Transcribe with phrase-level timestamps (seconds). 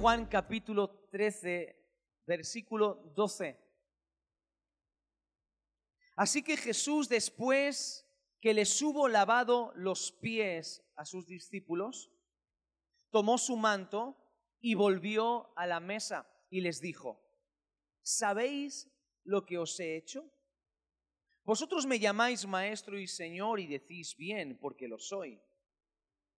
[0.00, 1.76] Juan capítulo 13,
[2.26, 3.54] versículo 12.
[6.16, 8.08] Así que Jesús después
[8.40, 12.10] que les hubo lavado los pies a sus discípulos,
[13.10, 14.16] tomó su manto
[14.58, 17.22] y volvió a la mesa y les dijo,
[18.00, 18.90] ¿sabéis
[19.24, 20.32] lo que os he hecho?
[21.44, 25.42] Vosotros me llamáis maestro y señor y decís bien porque lo soy.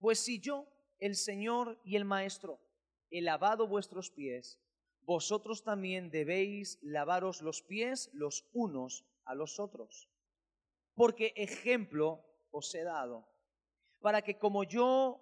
[0.01, 0.67] Pues si yo,
[0.99, 2.61] el Señor y el Maestro,
[3.13, 4.59] he lavado vuestros pies,
[5.03, 10.09] vosotros también debéis lavaros los pies los unos a los otros.
[10.95, 13.29] Porque ejemplo os he dado,
[14.01, 15.21] para que como yo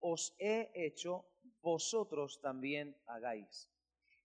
[0.00, 1.26] os he hecho,
[1.60, 3.68] vosotros también hagáis.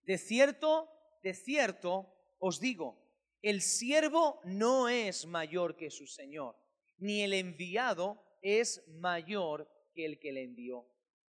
[0.04, 0.90] De cierto,
[1.24, 2.98] de cierto os digo,
[3.42, 6.56] el siervo no es mayor que su Señor,
[6.98, 10.86] ni el enviado es mayor que el que le envió.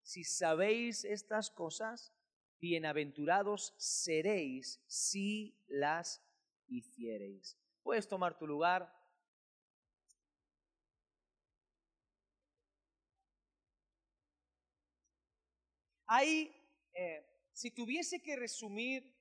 [0.08, 2.14] Si sabéis estas cosas,
[2.58, 6.24] bienaventurados seréis si las
[6.66, 7.58] hiciereis.
[7.82, 8.90] Puedes tomar tu lugar.
[16.06, 16.56] Hay,
[16.94, 19.14] eh, si tuviese que resumir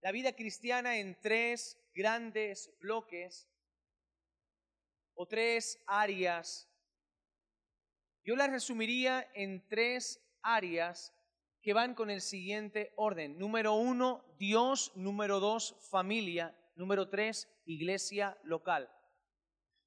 [0.00, 3.48] la vida cristiana en tres grandes bloques
[5.14, 6.68] o tres áreas,
[8.28, 11.14] yo las resumiría en tres áreas
[11.62, 13.38] que van con el siguiente orden.
[13.38, 14.92] Número uno, Dios.
[14.96, 16.54] Número dos, familia.
[16.76, 18.86] Número tres, iglesia local.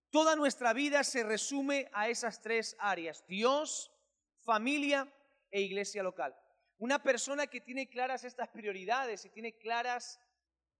[0.09, 3.23] Toda nuestra vida se resume a esas tres áreas.
[3.27, 3.91] Dios,
[4.39, 5.07] familia
[5.51, 6.35] e iglesia local.
[6.79, 10.19] Una persona que tiene claras estas prioridades y tiene claras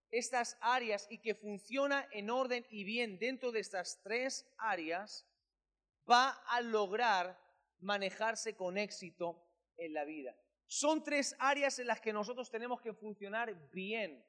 [0.10, 5.28] estas áreas y que funciona en orden y bien dentro de estas tres áreas,
[6.10, 7.40] va a lograr
[7.82, 9.44] manejarse con éxito
[9.78, 10.36] en la vida.
[10.68, 14.26] Son tres áreas en las que nosotros tenemos que funcionar bien.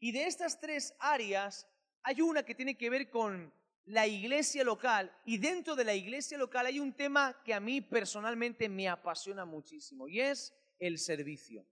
[0.00, 1.66] Y de estas tres áreas
[2.02, 3.52] hay una que tiene que ver con
[3.84, 7.80] la iglesia local y dentro de la iglesia local hay un tema que a mí
[7.80, 11.66] personalmente me apasiona muchísimo y es el servicio.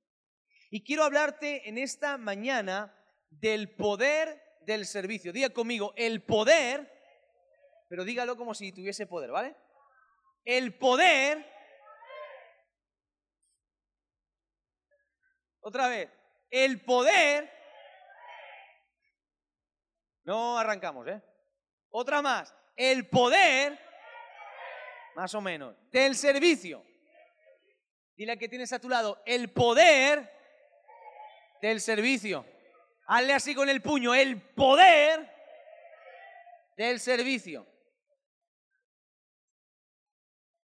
[0.70, 2.96] Y quiero hablarte en esta mañana
[3.28, 5.32] del poder del servicio.
[5.32, 6.90] Diga conmigo, el poder,
[7.88, 9.56] pero dígalo como si tuviese poder, ¿vale?
[10.50, 11.46] El poder.
[15.60, 16.10] Otra vez,
[16.50, 17.48] el poder.
[20.24, 21.22] No arrancamos, ¿eh?
[21.90, 22.52] Otra más.
[22.74, 23.78] El poder,
[25.14, 26.84] más o menos, del servicio.
[28.16, 30.32] Dile a que tienes a tu lado, el poder
[31.62, 32.44] del servicio.
[33.06, 35.32] Hazle así con el puño, el poder
[36.76, 37.69] del servicio.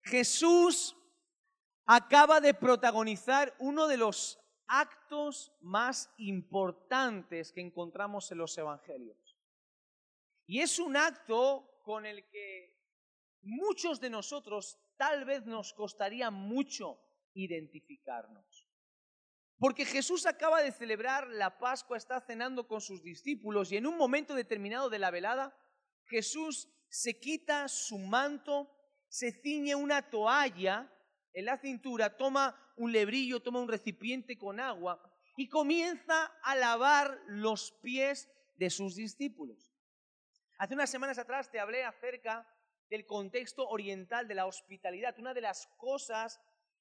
[0.07, 0.97] Jesús
[1.85, 9.37] acaba de protagonizar uno de los actos más importantes que encontramos en los evangelios.
[10.47, 12.77] Y es un acto con el que
[13.43, 17.01] muchos de nosotros tal vez nos costaría mucho
[17.35, 18.69] identificarnos.
[19.59, 23.97] Porque Jesús acaba de celebrar la Pascua, está cenando con sus discípulos y en un
[23.97, 25.57] momento determinado de la velada,
[26.05, 28.76] Jesús se quita su manto,
[29.09, 30.93] se ciñe una toalla
[31.33, 35.01] en la cintura, toma un lebrillo, toma un recipiente con agua
[35.37, 39.73] y comienza a lavar los pies de sus discípulos.
[40.59, 42.49] Hace unas semanas atrás te hablé acerca
[42.89, 45.19] del contexto oriental de la hospitalidad.
[45.19, 46.41] Una de las cosas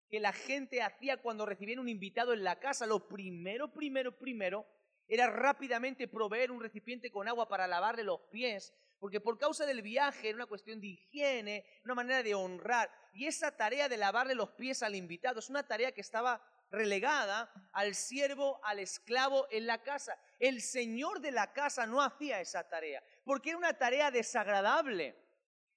[0.09, 4.65] que la gente hacía cuando recibían un invitado en la casa, lo primero, primero, primero,
[5.07, 9.81] era rápidamente proveer un recipiente con agua para lavarle los pies, porque por causa del
[9.81, 12.91] viaje era una cuestión de higiene, una manera de honrar.
[13.13, 17.51] Y esa tarea de lavarle los pies al invitado es una tarea que estaba relegada
[17.73, 20.17] al siervo, al esclavo en la casa.
[20.39, 25.17] El señor de la casa no hacía esa tarea porque era una tarea desagradable.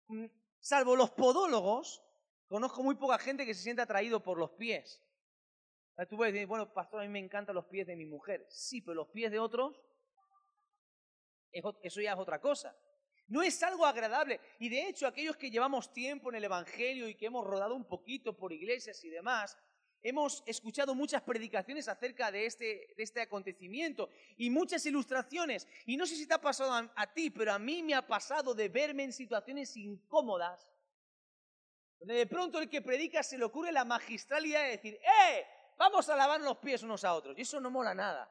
[0.06, 0.26] Mm,
[0.60, 2.04] salvo los podólogos,
[2.46, 5.02] conozco muy poca gente que se siente atraído por los pies.
[6.08, 8.46] Tú puedes decir, bueno, pastor, a mí me encantan los pies de mi mujer.
[8.48, 9.82] Sí, pero los pies de otros,
[11.50, 12.76] eso ya es otra cosa.
[13.28, 14.40] No es algo agradable.
[14.58, 17.84] Y de hecho, aquellos que llevamos tiempo en el Evangelio y que hemos rodado un
[17.84, 19.56] poquito por iglesias y demás,
[20.00, 25.66] Hemos escuchado muchas predicaciones acerca de este, de este acontecimiento y muchas ilustraciones.
[25.86, 28.54] Y no sé si te ha pasado a, ti, pero a mí me ha pasado
[28.54, 30.70] de verme en situaciones incómodas,
[31.98, 35.44] donde de pronto el que predica se le ocurre la magistralidad de decir, ¡eh!
[35.76, 37.36] Vamos a lavar los pies unos a otros.
[37.36, 38.30] Y eso no mola nada.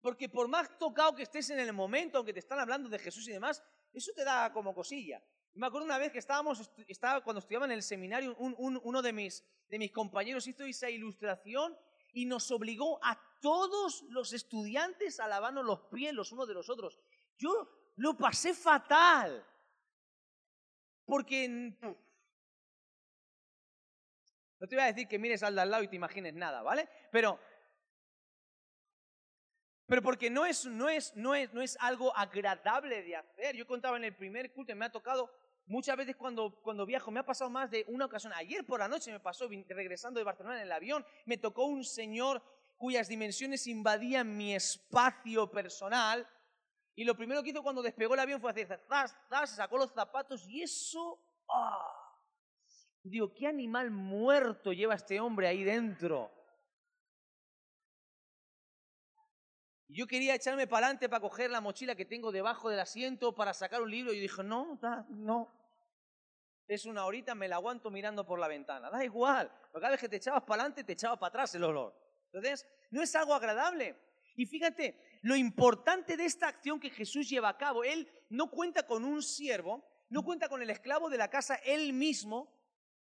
[0.00, 3.26] Porque por más tocado que estés en el momento, aunque te están hablando de Jesús
[3.28, 3.62] y demás,
[3.92, 5.22] eso te da como cosilla.
[5.54, 9.44] Me acuerdo una vez que estábamos, estaba, cuando estudiaba en el seminario, uno de mis,
[9.68, 11.76] de mis compañeros hizo esa ilustración
[12.12, 16.70] y nos obligó a todos los estudiantes a lavarnos los pies los unos de los
[16.70, 16.98] otros.
[17.36, 19.44] Yo lo pasé fatal.
[21.04, 21.48] Porque
[24.60, 26.62] no te voy a decir que mires al de al lado y te imagines nada,
[26.62, 26.88] ¿vale?
[27.10, 27.38] Pero
[29.88, 33.56] pero porque no es, no, es, no, es, no es algo agradable de hacer.
[33.56, 35.30] Yo contaba en el primer culto, me ha tocado
[35.64, 38.34] muchas veces cuando, cuando viajo, me ha pasado más de una ocasión.
[38.34, 41.84] Ayer por la noche me pasó, regresando de Barcelona en el avión, me tocó un
[41.84, 42.42] señor
[42.76, 46.28] cuyas dimensiones invadían mi espacio personal.
[46.94, 49.92] Y lo primero que hizo cuando despegó el avión fue hacer zas, zas, sacó los
[49.92, 51.18] zapatos y eso...
[51.48, 51.94] ¡ah!
[53.02, 56.30] Digo, ¿qué animal muerto lleva este hombre ahí dentro?
[59.88, 63.54] Yo quería echarme para adelante para coger la mochila que tengo debajo del asiento para
[63.54, 65.50] sacar un libro y dije, no, no.
[66.66, 68.90] Es una horita, me la aguanto mirando por la ventana.
[68.90, 71.64] Da igual, porque cada vez que te echabas para adelante te echaba para atrás el
[71.64, 71.98] olor.
[72.26, 73.96] Entonces, no es algo agradable.
[74.36, 78.86] Y fíjate, lo importante de esta acción que Jesús lleva a cabo, Él no cuenta
[78.86, 82.54] con un siervo, no cuenta con el esclavo de la casa, Él mismo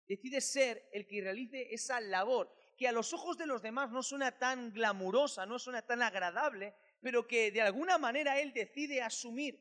[0.08, 4.04] decide ser el que realice esa labor que a los ojos de los demás no
[4.04, 9.60] suena tan glamurosa, no suena tan agradable, pero que de alguna manera Él decide asumir.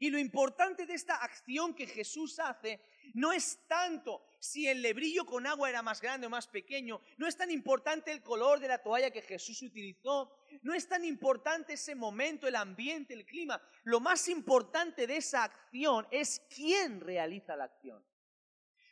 [0.00, 2.80] Y lo importante de esta acción que Jesús hace
[3.14, 7.26] no es tanto si el lebrillo con agua era más grande o más pequeño, no
[7.26, 10.32] es tan importante el color de la toalla que Jesús utilizó,
[10.62, 13.60] no es tan importante ese momento, el ambiente, el clima.
[13.82, 18.04] Lo más importante de esa acción es quién realiza la acción.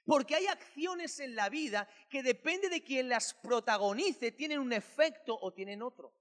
[0.06, 5.36] Porque hay acciones en la vida que depende de quien las protagonice, tienen un efecto
[5.38, 6.14] o tienen otro.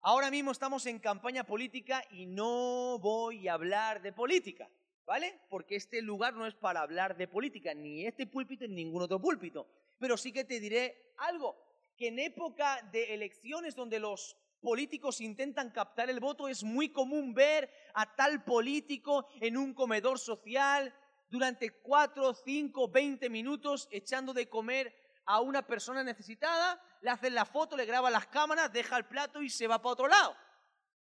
[0.00, 4.68] Ahora mismo estamos en campaña política y no voy a hablar de política,
[5.06, 5.40] ¿vale?
[5.48, 9.20] Porque este lugar no es para hablar de política, ni este púlpito ni ningún otro
[9.20, 9.66] púlpito.
[9.98, 11.56] Pero sí que te diré algo,
[11.96, 17.34] que en época de elecciones donde los políticos intentan captar el voto, es muy común
[17.34, 20.92] ver a tal político en un comedor social
[21.28, 24.92] durante cuatro, cinco, veinte minutos echando de comer
[25.26, 29.42] a una persona necesitada, le hacen la foto, le graba las cámaras, deja el plato
[29.42, 30.34] y se va para otro lado.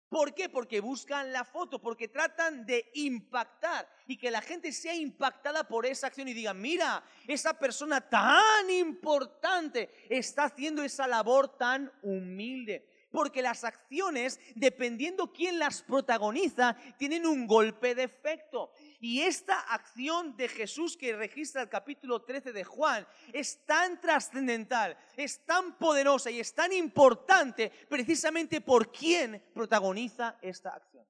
[0.09, 0.49] ¿Por qué?
[0.49, 5.85] Porque buscan la foto, porque tratan de impactar y que la gente sea impactada por
[5.85, 12.88] esa acción y diga, mira, esa persona tan importante está haciendo esa labor tan humilde
[13.11, 18.71] porque las acciones, dependiendo quién las protagoniza, tienen un golpe de efecto.
[18.99, 24.97] Y esta acción de Jesús que registra el capítulo 13 de Juan es tan trascendental,
[25.15, 31.05] es tan poderosa y es tan importante precisamente por quién protagoniza esta acción.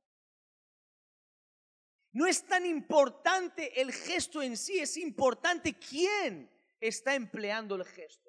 [2.12, 6.50] No es tan importante el gesto en sí, es importante quién
[6.80, 8.29] está empleando el gesto.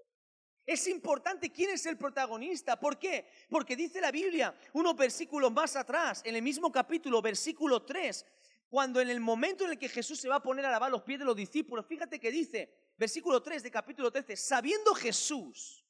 [0.71, 2.79] Es importante quién es el protagonista.
[2.79, 3.27] ¿Por qué?
[3.49, 8.25] Porque dice la Biblia, unos versículos más atrás, en el mismo capítulo, versículo 3,
[8.69, 11.03] cuando en el momento en el que Jesús se va a poner a lavar los
[11.03, 15.85] pies de los discípulos, fíjate que dice, versículo 3 de capítulo 13, sabiendo Jesús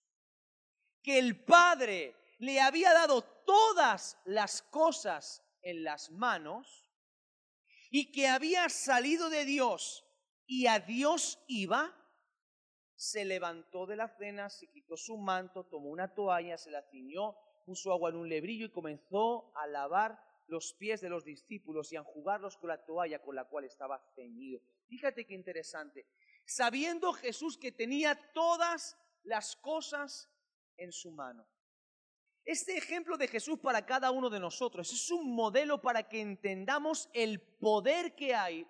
[1.03, 6.91] que el Padre le había dado todas las cosas en las manos
[7.91, 10.07] y que había salido de Dios
[10.47, 11.95] y a Dios iba,
[13.00, 17.35] se levantó de la cena, se quitó su manto, tomó una toalla, se la ciñó,
[17.64, 21.97] puso agua en un lebrillo y comenzó a lavar los pies de los discípulos y
[21.97, 24.61] a enjugarlos con la toalla con la cual estaba ceñido.
[24.87, 26.04] Fíjate qué interesante.
[26.45, 30.28] Sabiendo Jesús que tenía todas las cosas
[30.76, 31.49] en su mano.
[32.45, 37.09] Este ejemplo de Jesús para cada uno de nosotros es un modelo para que entendamos
[37.14, 38.66] el poder que hay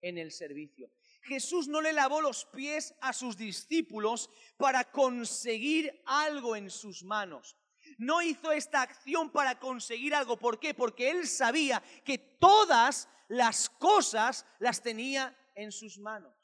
[0.00, 0.90] en el servicio.
[1.24, 7.56] Jesús no le lavó los pies a sus discípulos para conseguir algo en sus manos.
[7.98, 10.38] No hizo esta acción para conseguir algo.
[10.38, 10.74] ¿Por qué?
[10.74, 16.34] Porque él sabía que todas las cosas las tenía en sus manos.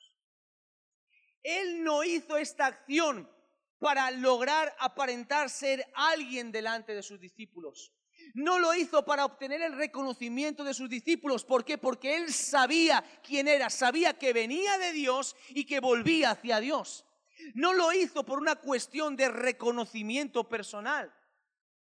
[1.43, 3.31] Él no hizo esta acción
[3.79, 7.93] para lograr aparentar ser alguien delante de sus discípulos.
[8.35, 11.45] No lo hizo para obtener el reconocimiento de sus discípulos.
[11.45, 11.79] ¿Por qué?
[11.79, 17.07] Porque él sabía quién era, sabía que venía de Dios y que volvía hacia Dios.
[17.55, 21.13] No lo hizo por una cuestión de reconocimiento personal.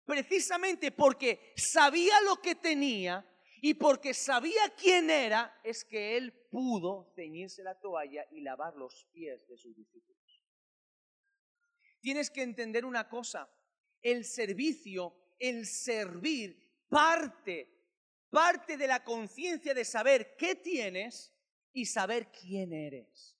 [0.04, 3.24] Precisamente porque sabía lo que tenía
[3.60, 9.06] y porque sabía quién era, es que él pudo ceñirse la toalla y lavar los
[9.12, 10.42] pies de sus discípulos.
[12.00, 13.50] Tienes que entender una cosa,
[14.02, 17.68] el servicio el servir parte,
[18.30, 21.32] parte de la conciencia de saber qué tienes
[21.72, 23.36] y saber quién eres.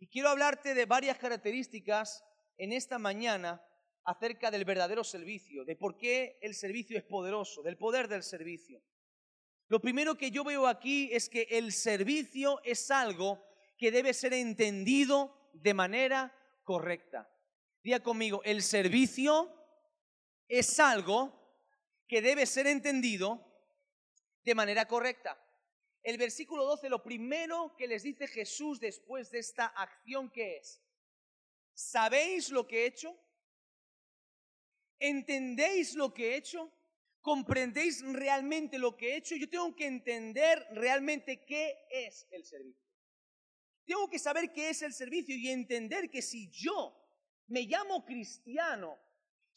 [0.00, 2.24] Y quiero hablarte de varias características
[2.56, 3.62] en esta mañana
[4.04, 8.82] acerca del verdadero servicio, de por qué el servicio es poderoso, del poder del servicio.
[9.68, 13.44] Lo primero que yo veo aquí es que el servicio es algo
[13.76, 17.30] que debe ser entendido de manera correcta.
[17.82, 19.54] Día conmigo, el servicio
[20.48, 21.38] es algo
[22.06, 23.44] que debe ser entendido
[24.42, 25.38] de manera correcta.
[26.02, 30.82] El versículo 12, lo primero que les dice Jesús después de esta acción que es,
[31.74, 33.14] ¿sabéis lo que he hecho?
[34.98, 36.72] ¿Entendéis lo que he hecho?
[37.20, 39.36] ¿Comprendéis realmente lo que he hecho?
[39.36, 42.88] Yo tengo que entender realmente qué es el servicio.
[43.84, 46.94] Tengo que saber qué es el servicio y entender que si yo
[47.48, 48.98] me llamo cristiano,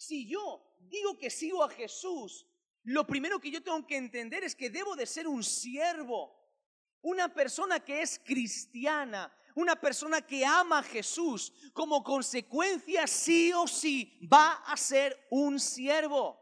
[0.02, 2.48] si yo digo que sigo a Jesús,
[2.82, 6.36] lo primero que yo tengo que entender es que debo de ser un siervo,
[7.02, 13.68] una persona que es cristiana, una persona que ama a Jesús, como consecuencia sí o
[13.68, 16.42] sí va a ser un siervo.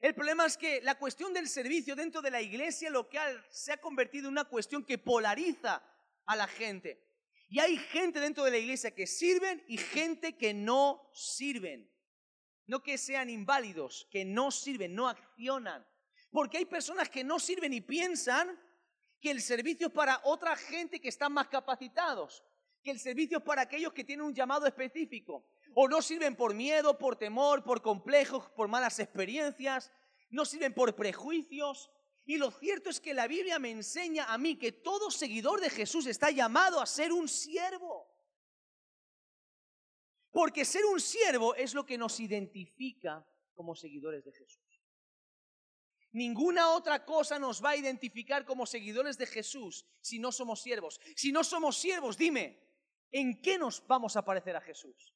[0.00, 3.80] El problema es que la cuestión del servicio dentro de la iglesia local se ha
[3.80, 5.84] convertido en una cuestión que polariza
[6.26, 7.00] a la gente.
[7.48, 11.93] Y hay gente dentro de la iglesia que sirven y gente que no sirven.
[12.66, 15.86] No que sean inválidos, que no sirven, no accionan.
[16.30, 18.58] Porque hay personas que no sirven y piensan
[19.20, 22.44] que el servicio es para otra gente que están más capacitados,
[22.82, 25.46] que el servicio es para aquellos que tienen un llamado específico.
[25.74, 29.90] O no sirven por miedo, por temor, por complejos, por malas experiencias,
[30.30, 31.90] no sirven por prejuicios.
[32.26, 35.70] Y lo cierto es que la Biblia me enseña a mí que todo seguidor de
[35.70, 38.13] Jesús está llamado a ser un siervo.
[40.34, 43.24] Porque ser un siervo es lo que nos identifica
[43.54, 44.82] como seguidores de Jesús.
[46.10, 51.00] Ninguna otra cosa nos va a identificar como seguidores de Jesús si no somos siervos.
[51.14, 52.60] Si no somos siervos, dime,
[53.12, 55.14] ¿en qué nos vamos a parecer a Jesús?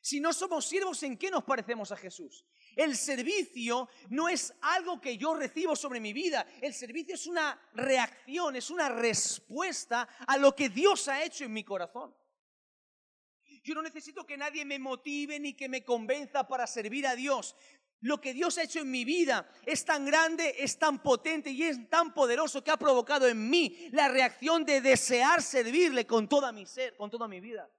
[0.00, 2.44] Si no somos siervos, ¿en qué nos parecemos a Jesús?
[2.74, 6.44] El servicio no es algo que yo recibo sobre mi vida.
[6.60, 11.52] El servicio es una reacción, es una respuesta a lo que Dios ha hecho en
[11.52, 12.12] mi corazón.
[13.62, 17.54] Yo no necesito que nadie me motive ni que me convenza para servir a Dios.
[18.00, 21.62] Lo que Dios ha hecho en mi vida es tan grande, es tan potente y
[21.62, 26.50] es tan poderoso que ha provocado en mí la reacción de desear servirle con toda
[26.50, 27.70] mi ser, con toda mi vida.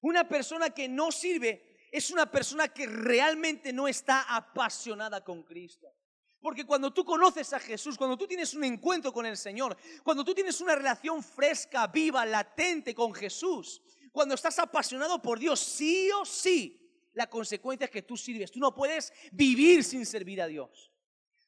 [0.00, 5.92] Una persona que no sirve es una persona que realmente no está apasionada con Cristo.
[6.40, 10.24] Porque cuando tú conoces a Jesús, cuando tú tienes un encuentro con el Señor, cuando
[10.24, 16.10] tú tienes una relación fresca, viva, latente con Jesús, cuando estás apasionado por Dios, sí
[16.12, 16.78] o sí,
[17.12, 18.52] la consecuencia es que tú sirves.
[18.52, 20.92] Tú no puedes vivir sin servir a Dios.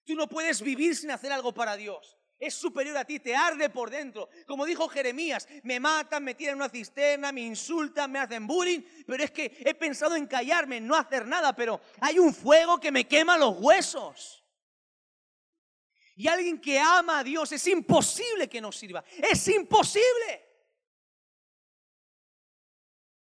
[0.04, 2.16] Tú no puedes vivir sin hacer algo para Dios.
[2.40, 4.28] Es superior a ti, te arde por dentro.
[4.47, 8.80] Como dijo Jeremías, me matan, me tiran en una cisterna, me insultan, me hacen bullying,
[9.06, 12.90] pero es que he pensado en callarme, no hacer nada, pero hay un fuego que
[12.90, 14.42] me quema los huesos.
[16.20, 19.02] Y alguien que ama a Dios es imposible que no sirva.
[19.22, 20.48] Es imposible.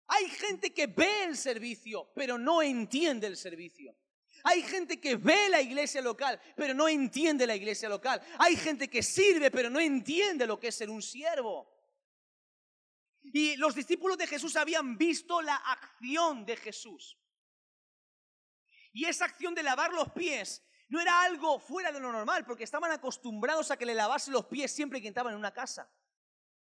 [0.05, 3.97] Hay gente que ve el servicio, pero no entiende el servicio.
[4.43, 8.21] Hay gente que ve la iglesia local, pero no entiende la iglesia local.
[8.37, 11.67] Hay gente que sirve, pero no entiende lo que es ser un siervo.
[13.23, 17.17] Y los discípulos de Jesús habían visto la acción de Jesús.
[18.93, 20.61] Y esa acción de lavar los pies
[20.95, 24.45] no era algo fuera de lo normal, porque estaban acostumbrados a que le lavase los
[24.45, 25.91] pies siempre que entraban en una casa.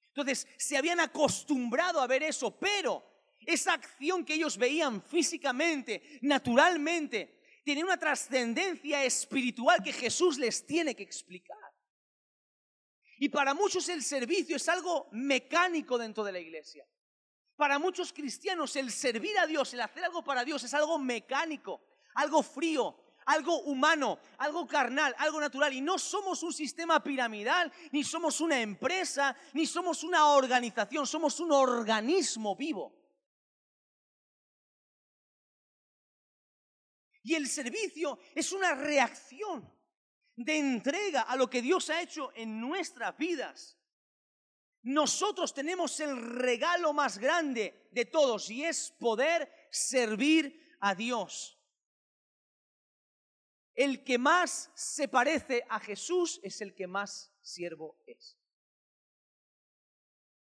[0.08, 3.04] Entonces, se habían acostumbrado a ver eso, pero
[3.46, 10.96] esa acción que ellos veían físicamente, naturalmente, tenía una trascendencia espiritual que Jesús les tiene
[10.96, 11.56] que explicar.
[13.20, 16.88] Y para muchos el servicio es algo mecánico dentro de la iglesia.
[17.56, 21.84] Para muchos cristianos el servir a Dios, el hacer algo para Dios es algo mecánico,
[22.16, 25.74] algo frío, algo humano, algo carnal, algo natural.
[25.74, 31.40] Y no somos un sistema piramidal, ni somos una empresa, ni somos una organización, somos
[31.40, 32.94] un organismo vivo.
[37.24, 39.70] Y el servicio es una reacción
[40.38, 43.78] de entrega a lo que Dios ha hecho en nuestras vidas.
[44.84, 51.57] Nosotros tenemos el regalo más grande de todos y es poder servir a Dios.
[53.78, 58.36] El que más se parece a Jesús es el que más siervo es.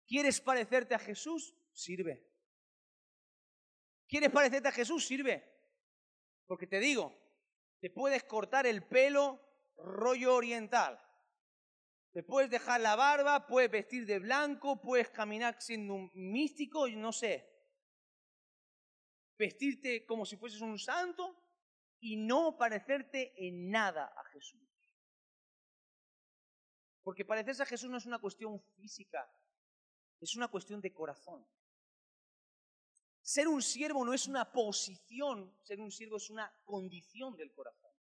[0.07, 1.53] ¿Quieres parecerte a Jesús?
[1.73, 2.25] Sirve.
[4.07, 5.05] ¿Quieres parecerte a Jesús?
[5.05, 5.53] Sirve.
[6.47, 7.13] Porque te digo,
[7.81, 9.41] Te puedes cortar el pelo
[9.77, 10.99] rollo oriental.
[12.13, 17.13] Te puedes dejar la barba, puedes vestir de blanco, puedes caminar siendo un místico, no
[17.13, 17.47] sé.
[19.37, 21.44] Vestirte como si fueses un santo
[22.05, 24.61] y no parecerte en nada a Jesús.
[27.03, 29.27] Porque parecerse a Jesús no es una cuestión física,
[30.21, 31.47] es una cuestión de corazón.
[33.23, 37.91] Ser un siervo no es una posición, ser un siervo es una condición del corazón.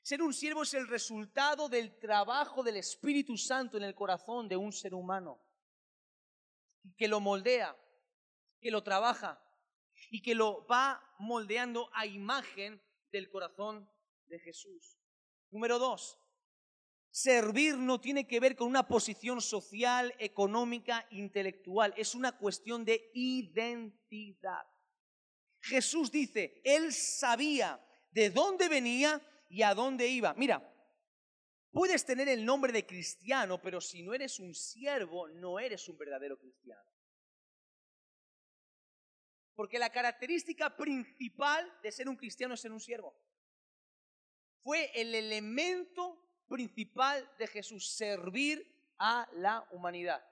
[0.00, 4.56] Ser un siervo es el resultado del trabajo del Espíritu Santo en el corazón de
[4.56, 5.38] un ser humano,
[6.96, 7.76] que lo moldea,
[8.62, 9.38] que lo trabaja
[10.12, 13.88] y que lo va moldeando a imagen del corazón
[14.26, 14.98] de Jesús.
[15.50, 16.18] Número dos,
[17.10, 23.10] servir no tiene que ver con una posición social, económica, intelectual, es una cuestión de
[23.14, 24.66] identidad.
[25.60, 30.34] Jesús dice, Él sabía de dónde venía y a dónde iba.
[30.34, 30.62] Mira,
[31.70, 35.96] puedes tener el nombre de cristiano, pero si no eres un siervo, no eres un
[35.96, 36.82] verdadero cristiano.
[39.54, 43.14] Porque la característica principal de ser un cristiano es ser un siervo.
[44.62, 46.18] Fue el elemento
[46.48, 48.64] principal de Jesús, servir
[48.98, 50.24] a la humanidad.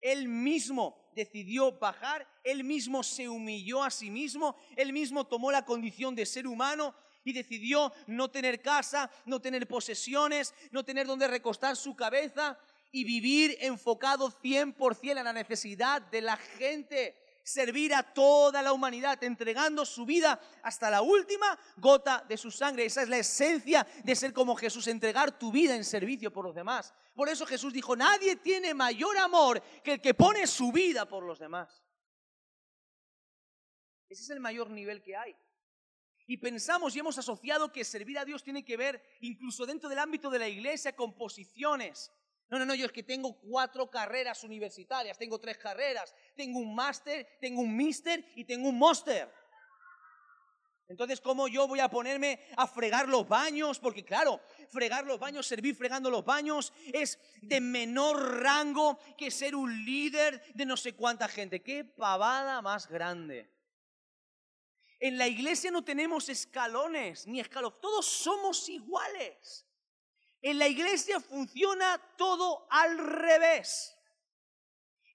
[0.00, 5.64] Él mismo decidió bajar, él mismo se humilló a sí mismo, él mismo tomó la
[5.64, 6.94] condición de ser humano
[7.24, 12.58] y decidió no tener casa, no tener posesiones, no tener donde recostar su cabeza
[12.92, 19.22] y vivir enfocado 100% en la necesidad de la gente, servir a toda la humanidad,
[19.22, 22.84] entregando su vida hasta la última gota de su sangre.
[22.84, 26.56] Esa es la esencia de ser como Jesús, entregar tu vida en servicio por los
[26.56, 26.92] demás.
[27.14, 31.22] Por eso Jesús dijo, nadie tiene mayor amor que el que pone su vida por
[31.22, 31.84] los demás.
[34.08, 35.36] Ese es el mayor nivel que hay.
[36.26, 40.00] Y pensamos y hemos asociado que servir a Dios tiene que ver incluso dentro del
[40.00, 42.10] ámbito de la iglesia con posiciones.
[42.48, 46.74] No, no, no, yo es que tengo cuatro carreras universitarias, tengo tres carreras, tengo un
[46.74, 49.28] máster, tengo un mister y tengo un monster.
[50.88, 53.80] Entonces, ¿cómo yo voy a ponerme a fregar los baños?
[53.80, 59.56] Porque claro, fregar los baños, servir fregando los baños es de menor rango que ser
[59.56, 61.60] un líder de no sé cuánta gente.
[61.60, 63.50] ¡Qué pavada más grande!
[65.00, 69.65] En la iglesia no tenemos escalones ni escalos, todos somos iguales.
[70.46, 73.98] En la iglesia funciona todo al revés.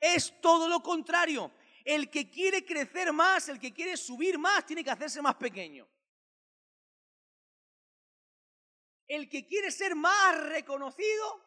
[0.02, 1.54] Es todo lo contrario.
[1.86, 5.88] El que quiere crecer más, el que quiere subir más, tiene que hacerse más pequeño.
[9.08, 11.42] El que quiere ser más reconocido,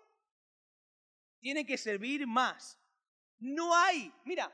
[1.39, 2.81] tiene que servir más.
[3.39, 4.51] No hay, mira,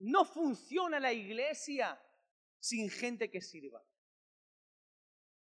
[0.00, 1.98] no funciona la iglesia
[2.60, 3.82] sin gente que sirva.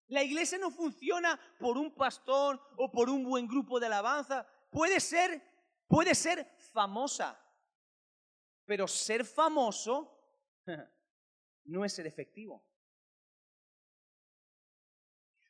[0.07, 4.47] La iglesia no funciona por un pastor o por un buen grupo de alabanza.
[4.71, 5.41] Puede ser,
[5.87, 7.37] puede ser famosa,
[8.65, 10.17] pero ser famoso
[11.65, 12.63] no es ser efectivo.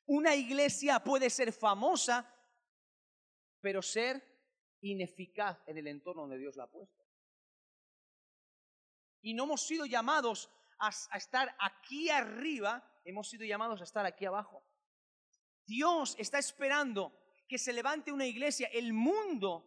[0.07, 2.33] Una iglesia puede ser famosa,
[3.59, 4.23] pero ser
[4.81, 7.05] ineficaz en el entorno donde Dios la ha puesto.
[9.21, 14.25] Y no hemos sido llamados a, estar aquí arriba, hemos sido llamados a estar aquí
[14.25, 14.63] abajo.
[15.65, 17.17] Dios está esperando
[17.47, 18.67] que se levante una iglesia.
[18.71, 19.65] El mundo,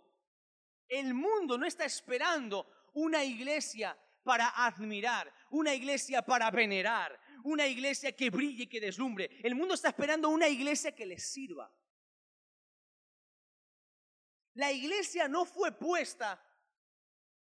[0.88, 8.14] el mundo no está esperando una iglesia para admirar, una iglesia para venerar, una iglesia
[8.14, 9.40] que brille, que deslumbre.
[9.42, 11.72] El mundo está esperando una iglesia que les sirva.
[14.54, 16.42] La iglesia no fue puesta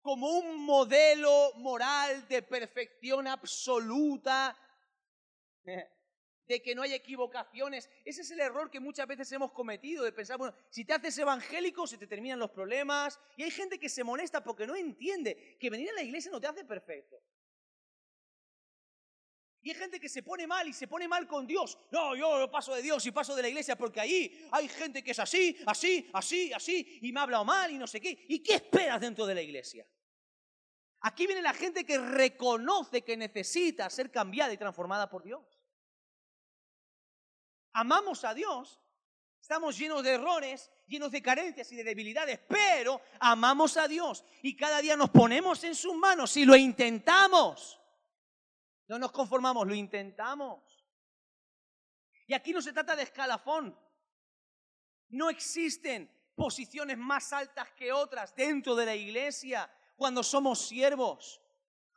[0.02, 4.58] como un modelo moral de perfección absoluta,
[6.48, 7.90] de que no hay equivocaciones.
[8.04, 11.18] Ese es el error que muchas veces hemos cometido, de pensar, bueno, si te haces
[11.18, 13.20] evangélico se te terminan los problemas.
[13.38, 16.40] Y hay gente que se molesta porque no entiende que venir a la iglesia no
[16.40, 17.22] te hace perfecto.
[19.62, 21.76] Y hay gente que se pone mal y se pone mal con Dios.
[21.90, 25.10] No, yo paso de Dios y paso de la iglesia porque ahí hay gente que
[25.10, 28.26] es así, así, así, así, y me ha hablado mal y no sé qué.
[28.30, 29.88] ¿Y qué esperas dentro de la iglesia?
[31.00, 35.55] Aquí viene la gente que reconoce que necesita ser cambiada y transformada por Dios.
[37.78, 38.80] Amamos a Dios,
[39.42, 44.56] estamos llenos de errores, llenos de carencias y de debilidades, pero amamos a Dios y
[44.56, 47.78] cada día nos ponemos en sus manos y lo intentamos.
[48.88, 50.86] No nos conformamos, lo intentamos.
[52.28, 53.78] Y aquí no se trata de escalafón.
[55.10, 61.42] No existen posiciones más altas que otras dentro de la iglesia cuando somos siervos.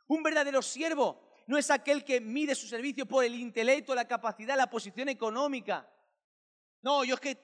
[0.07, 4.55] Un verdadero siervo no es aquel que mide su servicio por el intelecto, la capacidad,
[4.55, 5.91] la posición económica.
[6.83, 7.39] No, yo es que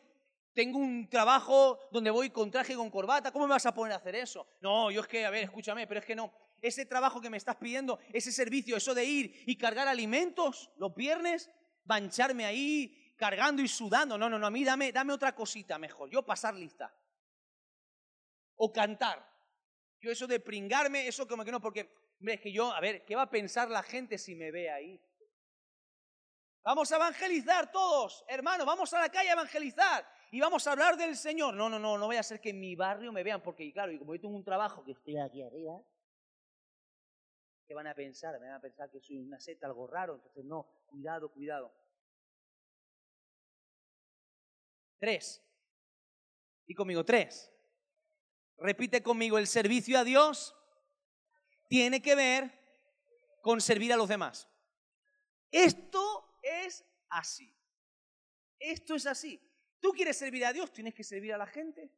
[0.53, 3.93] tengo un trabajo donde voy con traje y con corbata, ¿cómo me vas a poner
[3.93, 4.47] a hacer eso?
[4.61, 6.31] No, yo es que, a ver, escúchame, pero es que no.
[6.61, 10.93] Ese trabajo que me estás pidiendo, ese servicio, eso de ir y cargar alimentos los
[10.93, 11.49] viernes,
[11.83, 14.19] bancharme ahí cargando y sudando.
[14.19, 16.11] No, no, no, a mí dame, dame otra cosita mejor.
[16.11, 16.95] Yo pasar lista.
[18.55, 19.27] O cantar.
[19.99, 23.05] Yo eso de pringarme, eso como que no, porque, hombre, es que yo, a ver,
[23.05, 24.99] ¿qué va a pensar la gente si me ve ahí?
[26.63, 30.97] Vamos a evangelizar todos, hermanos, vamos a la calle a evangelizar y vamos a hablar
[30.97, 31.53] del Señor.
[31.53, 33.91] No, no, no, no voy a hacer que en mi barrio me vean, porque claro,
[33.91, 35.79] y como yo tengo un trabajo que estoy aquí arriba,
[37.67, 38.39] ¿qué van a pensar?
[38.39, 41.71] Me van a pensar que soy una seta, algo raro, entonces no, cuidado, cuidado.
[44.97, 45.45] Tres.
[46.65, 47.53] Y conmigo, tres.
[48.57, 50.55] Repite conmigo, el servicio a Dios
[51.67, 52.51] tiene que ver
[53.41, 54.47] con servir a los demás.
[55.51, 57.56] Esto es así.
[58.60, 59.41] Esto es así.
[59.80, 61.91] Tú quieres servir a Dios, tienes que servir a la gente.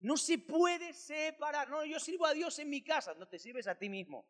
[0.00, 1.70] No se puede separar.
[1.70, 3.14] No, yo sirvo a Dios en mi casa.
[3.14, 4.26] No te sirves a ti mismo.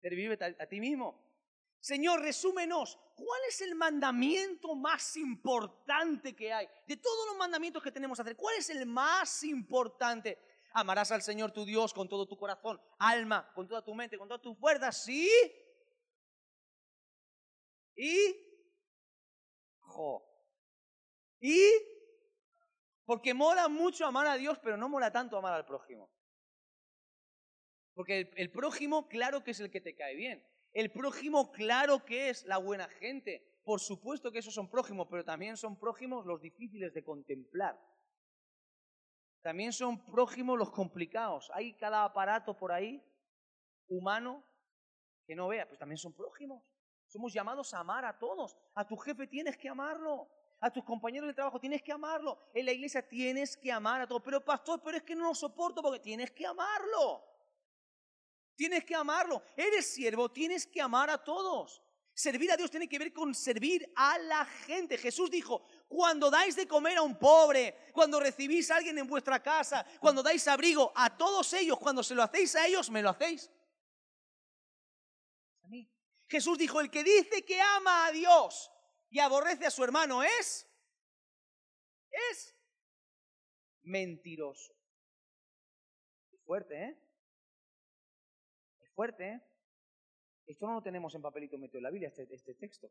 [0.00, 1.22] Te vives a, ti mismo.
[1.78, 2.98] Señor, resúmenos.
[3.14, 6.68] ¿Cuál es el mandamiento más importante que hay?
[6.88, 10.38] De todos los mandamientos que tenemos que hacer, ¿cuál es el más importante?
[10.74, 14.28] Amarás al Señor tu Dios con todo tu corazón, alma, con toda tu mente, con
[14.28, 15.28] toda tu fuerza, ¿sí?
[17.94, 18.34] ¿Y?
[19.80, 20.24] Jo.
[21.40, 21.60] Y
[23.04, 26.10] porque mola mucho amar a Dios, pero no mola tanto amar al prójimo.
[27.94, 30.46] Porque el, prójimo, claro que es el que te cae bien.
[30.72, 33.60] El prójimo, claro que es la buena gente.
[33.64, 37.78] Por supuesto que esos son prójimos, pero también son prójimos los difíciles de contemplar.
[39.42, 41.50] También son prójimos los complicados.
[41.52, 43.02] Hay cada aparato por ahí,
[43.88, 44.42] humano,
[45.26, 46.62] que no vea, pues también son prójimos.
[47.08, 48.56] Somos llamados a amar a todos.
[48.74, 52.38] A tu jefe tienes que amarlo a tus compañeros de trabajo, tienes que amarlo.
[52.54, 54.22] En la iglesia tienes que amar a todos.
[54.24, 57.24] Pero pastor, pero es que no lo soporto porque tienes que amarlo.
[58.54, 59.42] Tienes que amarlo.
[59.56, 61.82] Eres siervo, tienes que amar a todos.
[62.14, 64.96] Servir a Dios tiene que ver con servir a la gente.
[64.98, 69.42] Jesús dijo, cuando dais de comer a un pobre, cuando recibís a alguien en vuestra
[69.42, 73.10] casa, cuando dais abrigo a todos ellos, cuando se lo hacéis a ellos, me lo
[73.10, 73.50] hacéis.
[76.28, 78.72] Jesús dijo, el que dice que ama a Dios
[79.10, 80.66] y aborrece a su hermano es,
[82.10, 82.56] es
[83.82, 84.74] mentiroso.
[86.32, 86.98] Es fuerte, ¿eh?
[88.80, 89.40] Es fuerte, ¿eh?
[90.46, 92.90] Esto no lo tenemos en papelito metido en la Biblia, este, este texto.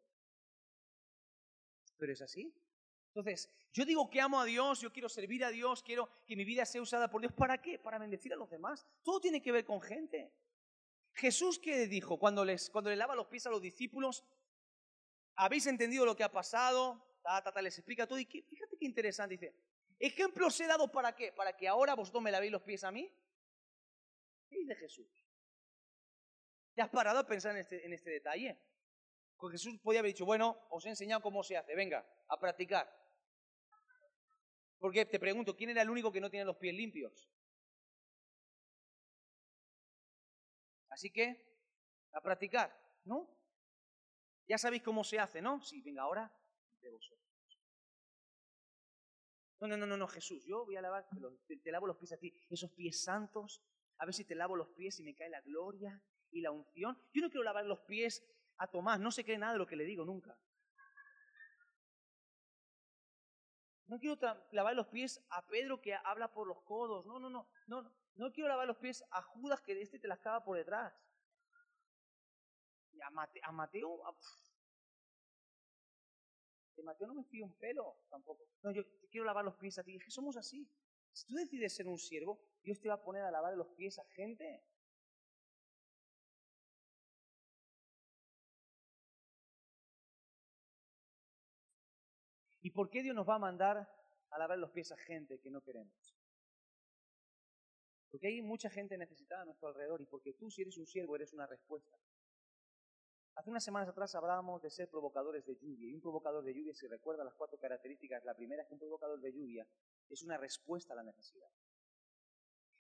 [1.98, 2.54] Pero es así.
[3.14, 6.46] Entonces, yo digo que amo a Dios, yo quiero servir a Dios, quiero que mi
[6.46, 7.34] vida sea usada por Dios.
[7.34, 7.78] ¿Para qué?
[7.78, 8.88] Para bendecir a los demás.
[9.04, 10.34] Todo tiene que ver con gente.
[11.14, 14.24] Jesús, ¿qué dijo cuando, les, cuando le lava los pies a los discípulos?
[15.36, 18.20] habéis entendido lo que ha pasado, ta, les explica todo.
[18.20, 19.56] Y fíjate qué interesante, dice,
[20.00, 23.12] ejemplos he dado para qué, para que ahora vosotros me lavéis los pies a mí.
[24.50, 25.08] ¿Qué dice Jesús?
[26.76, 28.60] ¿Te has parado a pensar en este, en este detalle?
[29.38, 33.01] Porque Jesús podía haber dicho, bueno, os he enseñado cómo se hace, venga, a practicar.
[34.82, 37.30] Porque te pregunto, ¿quién era el único que no tiene los pies limpios?
[40.90, 41.38] Así que,
[42.14, 43.30] a practicar, ¿no?
[44.48, 45.62] Ya sabéis cómo se hace, ¿no?
[45.62, 46.36] Sí, venga, ahora
[46.82, 47.22] de vosotros.
[49.60, 51.08] No, no, no, no, Jesús, yo voy a lavar,
[51.46, 53.62] te, lavo los pies a ti, esos pies santos,
[54.00, 56.98] a ver si te lavo los pies y me cae la gloria y la unción.
[57.14, 58.26] Yo no quiero lavar los pies
[58.58, 60.36] a Tomás, no se cree nada de lo que le digo nunca.
[63.92, 64.18] No quiero
[64.52, 67.06] lavar los pies a Pedro que habla por los codos.
[67.06, 70.20] No, no, no, no, no quiero lavar los pies a Judas que este te las
[70.20, 70.94] cava por detrás
[73.04, 74.16] a, Mateo, a,
[76.76, 78.48] de Mateo no me fío un pelo tampoco.
[78.64, 79.96] No, yo quiero lavar los pies a ti.
[79.96, 80.68] Es que somos así.
[81.12, 84.00] Si tú decides ser un siervo, Dios te va a poner a lavar los pies
[84.00, 84.64] a gente.
[92.62, 93.90] ¿Y por qué Dios nos va a mandar
[94.30, 96.16] a lavar los pies a gente que no queremos?
[98.12, 101.16] Porque hay mucha gente necesitada a nuestro alrededor y porque tú si eres un siervo
[101.16, 101.98] eres una respuesta.
[103.36, 105.90] Hace unas semanas atrás hablábamos de ser provocadores de lluvia.
[105.90, 108.80] Y un provocador de lluvia, si recuerda las cuatro características, la primera es que un
[108.80, 109.66] provocador de lluvia
[110.10, 111.50] es una respuesta a la necesidad.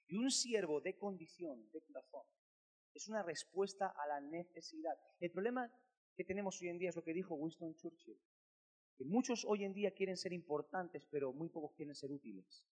[0.08, 2.26] Y un siervo de condición, de corazón,
[2.94, 4.98] es una respuesta a la necesidad.
[5.20, 5.72] El problema
[6.15, 8.20] que tenemos hoy en día es lo que dijo Winston Churchill,
[9.02, 12.68] que muchos hoy en día quieren ser importantes, pero muy pocos quieren ser útiles.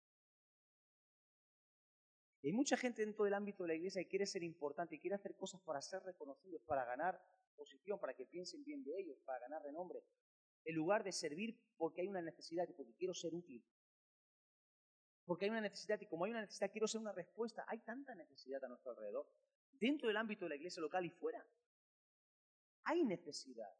[2.42, 5.14] Hay mucha gente dentro del ámbito de la iglesia que quiere ser importante y quiere
[5.14, 7.22] hacer cosas para ser reconocidos, para ganar
[7.54, 10.02] posición, para que piensen bien de ellos, para ganar renombre,
[10.64, 13.64] en lugar de servir porque hay una necesidad porque quiero ser útil.
[15.26, 17.64] Porque hay una necesidad y como hay una necesidad quiero ser una respuesta.
[17.68, 19.30] Hay tanta necesidad a nuestro alrededor,
[19.70, 21.46] dentro del ámbito de la iglesia local y fuera.
[22.82, 23.72] Hay necesidad.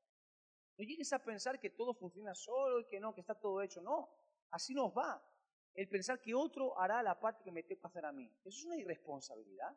[0.77, 3.81] No llegues a pensar que todo funciona solo y que no, que está todo hecho.
[3.81, 4.11] No,
[4.51, 5.23] así nos va.
[5.75, 8.31] El pensar que otro hará la parte que me tengo que hacer a mí.
[8.45, 9.77] Eso es una irresponsabilidad.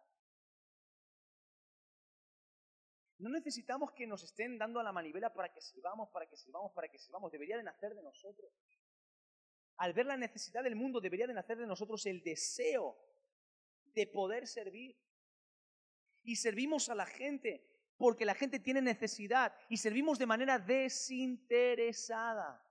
[3.20, 6.72] No necesitamos que nos estén dando a la manivela para que sirvamos, para que sirvamos,
[6.72, 7.32] para que sirvamos.
[7.32, 8.54] Debería de nacer de nosotros.
[9.78, 12.98] Al ver la necesidad del mundo, debería de nacer de nosotros el deseo
[13.94, 14.98] de poder servir.
[16.24, 17.69] Y servimos a la gente
[18.00, 22.66] porque la gente tiene necesidad y servimos de manera desinteresada.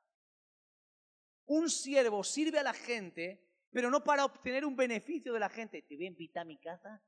[1.45, 5.83] Un siervo sirve a la gente, pero no para obtener un beneficio de la gente.
[5.83, 7.05] Te voy a invitar a mi casa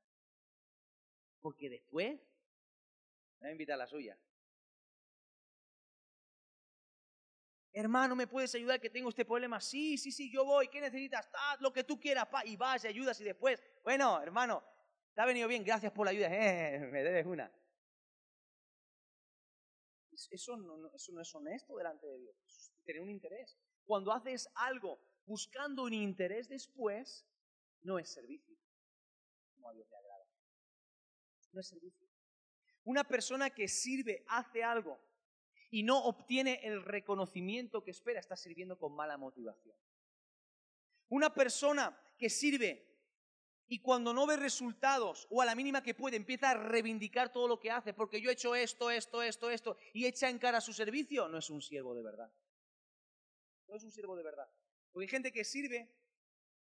[1.41, 2.21] porque después
[3.41, 4.19] me voy a invitar a la suya.
[7.73, 9.63] Hermano, ¿me puedes ayudar que tengo este problema?
[9.63, 10.69] Sí, sí, sí, yo voy.
[10.69, 11.27] ¿Qué necesitas?
[11.61, 12.45] Lo que tú quieras, pa.
[12.45, 14.63] Y vas y ayudas y después, bueno, hermano,
[15.15, 16.29] te ha venido bien, gracias por la ayuda.
[16.91, 17.51] Me debes una.
[20.31, 22.73] Eso no, eso no es honesto delante de Dios.
[22.85, 23.57] Tener un interés.
[23.85, 27.27] Cuando haces algo buscando un interés después,
[27.83, 28.57] no es servicio.
[29.55, 30.27] Como a Dios le agrada.
[31.53, 32.09] No es servicio.
[32.85, 35.01] Una persona que sirve, hace algo
[35.71, 39.77] y no obtiene el reconocimiento que espera, está sirviendo con mala motivación.
[41.09, 42.90] Una persona que sirve
[43.73, 47.47] y cuando no ve resultados o a la mínima que puede empieza a reivindicar todo
[47.47, 50.61] lo que hace porque yo he hecho esto, esto, esto, esto y echa en cara
[50.61, 52.33] su servicio, no es un siervo de verdad.
[53.69, 54.51] No es un siervo de verdad.
[54.91, 55.89] Porque hay gente que sirve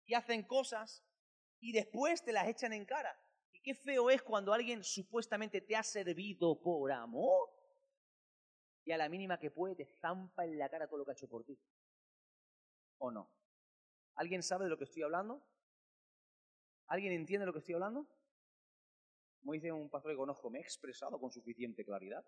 [0.04, 1.04] y hacen cosas
[1.58, 3.20] y después te las echan en cara.
[3.50, 7.50] Y qué feo es cuando alguien supuestamente te ha servido por amor
[8.84, 11.14] y a la mínima que puede te zampa en la cara todo lo que ha
[11.14, 11.58] hecho por ti.
[12.98, 13.28] ¿O no?
[14.14, 15.44] ¿Alguien sabe de lo que estoy hablando?
[16.86, 18.06] ¿Alguien entiende lo que estoy hablando?
[19.40, 22.24] Como dice un pastor que conozco, ¿me he expresado con suficiente claridad?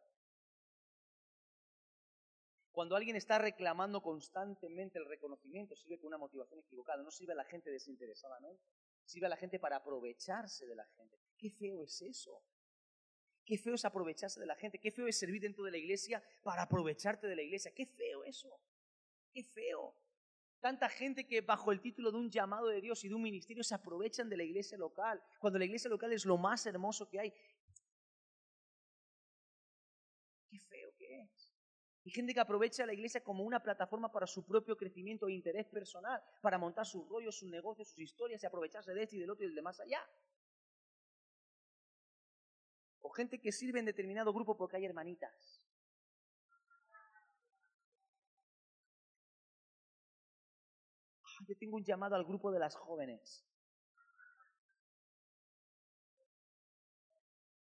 [2.72, 7.36] Cuando alguien está reclamando constantemente el reconocimiento, sirve con una motivación equivocada, no sirve a
[7.36, 8.64] la gente desinteresadamente,
[9.04, 11.16] sirve a la gente para aprovecharse de la gente.
[11.36, 12.42] Qué feo es eso.
[13.44, 16.20] Qué feo es aprovecharse de la gente, qué feo es servir dentro de la iglesia
[16.42, 17.72] para aprovecharte de la iglesia.
[17.72, 18.60] Qué feo eso.
[19.30, 19.94] Qué feo.
[20.64, 23.62] Tanta gente que bajo el título de un llamado de Dios y de un ministerio
[23.62, 27.20] se aprovechan de la iglesia local, cuando la iglesia local es lo más hermoso que
[27.20, 27.34] hay.
[30.48, 31.52] Qué feo que es.
[32.04, 35.66] Y gente que aprovecha la iglesia como una plataforma para su propio crecimiento e interés
[35.66, 39.28] personal, para montar sus rollos, sus negocios, sus historias y aprovecharse de este y del
[39.28, 40.02] otro y del de más allá.
[43.02, 45.62] O gente que sirve en determinado grupo porque hay hermanitas.
[51.46, 53.44] Yo tengo un llamado al grupo de las jóvenes.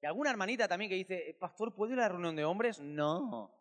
[0.02, 2.80] Y alguna hermanita también que dice, pastor, ¿puedo ir a la reunión de hombres?
[2.80, 3.54] No.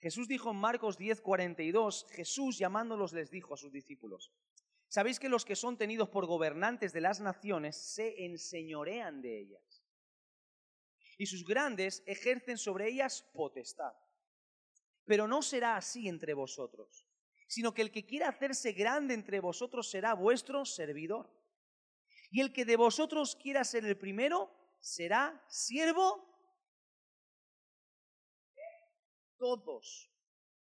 [0.00, 4.34] Jesús dijo en Marcos 10, 42, Jesús llamándolos les dijo a sus discípulos,
[4.86, 9.82] ¿sabéis que los que son tenidos por gobernantes de las naciones se enseñorean de ellas?
[11.16, 13.94] Y sus grandes ejercen sobre ellas potestad.
[15.04, 17.06] Pero no será así entre vosotros,
[17.46, 21.30] sino que el que quiera hacerse grande entre vosotros será vuestro servidor.
[22.30, 26.34] Y el que de vosotros quiera ser el primero será siervo
[29.38, 30.10] todos.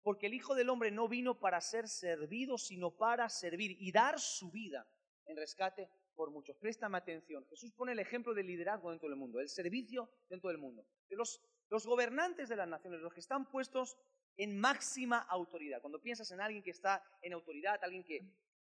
[0.03, 4.19] Porque el Hijo del Hombre no vino para ser servido, sino para servir y dar
[4.19, 4.89] su vida
[5.27, 6.57] en rescate por muchos.
[6.57, 7.45] Préstame atención.
[7.47, 10.87] Jesús pone el ejemplo del liderazgo dentro del mundo, el servicio dentro del mundo.
[11.11, 13.97] Los, los gobernantes de las naciones, los que están puestos
[14.37, 15.81] en máxima autoridad.
[15.81, 18.21] Cuando piensas en alguien que está en autoridad, alguien que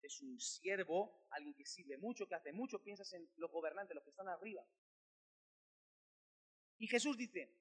[0.02, 4.04] es un siervo, alguien que sirve mucho, que hace mucho, piensas en los gobernantes, los
[4.04, 4.66] que están arriba.
[6.78, 7.54] Y Jesús dice,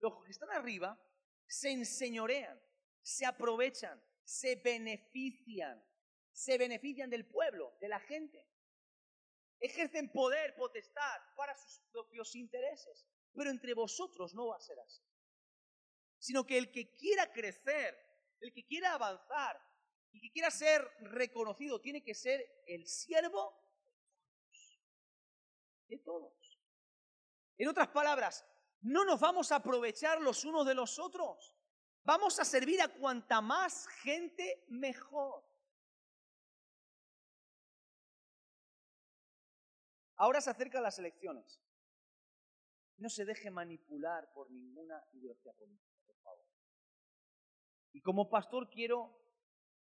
[0.00, 0.98] los que están arriba
[1.46, 2.60] se enseñorean,
[3.02, 5.84] se aprovechan, se benefician,
[6.32, 8.46] se benefician del pueblo, de la gente.
[9.60, 13.06] Ejercen poder, potestad para sus propios intereses.
[13.34, 15.07] Pero entre vosotros no va a ser así
[16.18, 17.96] sino que el que quiera crecer,
[18.40, 19.60] el que quiera avanzar,
[20.12, 23.54] y que quiera ser reconocido, tiene que ser el siervo
[25.86, 26.58] de todos.
[27.56, 28.44] En otras palabras,
[28.80, 31.54] no nos vamos a aprovechar los unos de los otros.
[32.04, 35.44] Vamos a servir a cuanta más gente mejor.
[40.16, 41.60] Ahora se acercan las elecciones.
[42.96, 45.97] No se deje manipular por ninguna ideología política.
[47.92, 49.18] Y como pastor quiero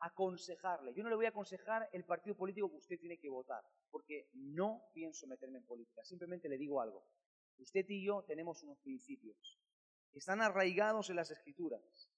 [0.01, 0.93] aconsejarle.
[0.95, 4.29] Yo no le voy a aconsejar el partido político que usted tiene que votar, porque
[4.33, 6.05] no pienso meterme en política.
[6.05, 7.07] Simplemente le digo algo.
[7.59, 9.61] Usted y yo tenemos unos principios
[10.11, 12.11] que están arraigados en las escrituras.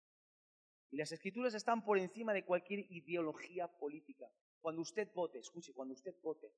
[0.90, 4.30] Y las escrituras están por encima de cualquier ideología política.
[4.60, 6.50] Cuando usted vote, escuche, cuando usted vote,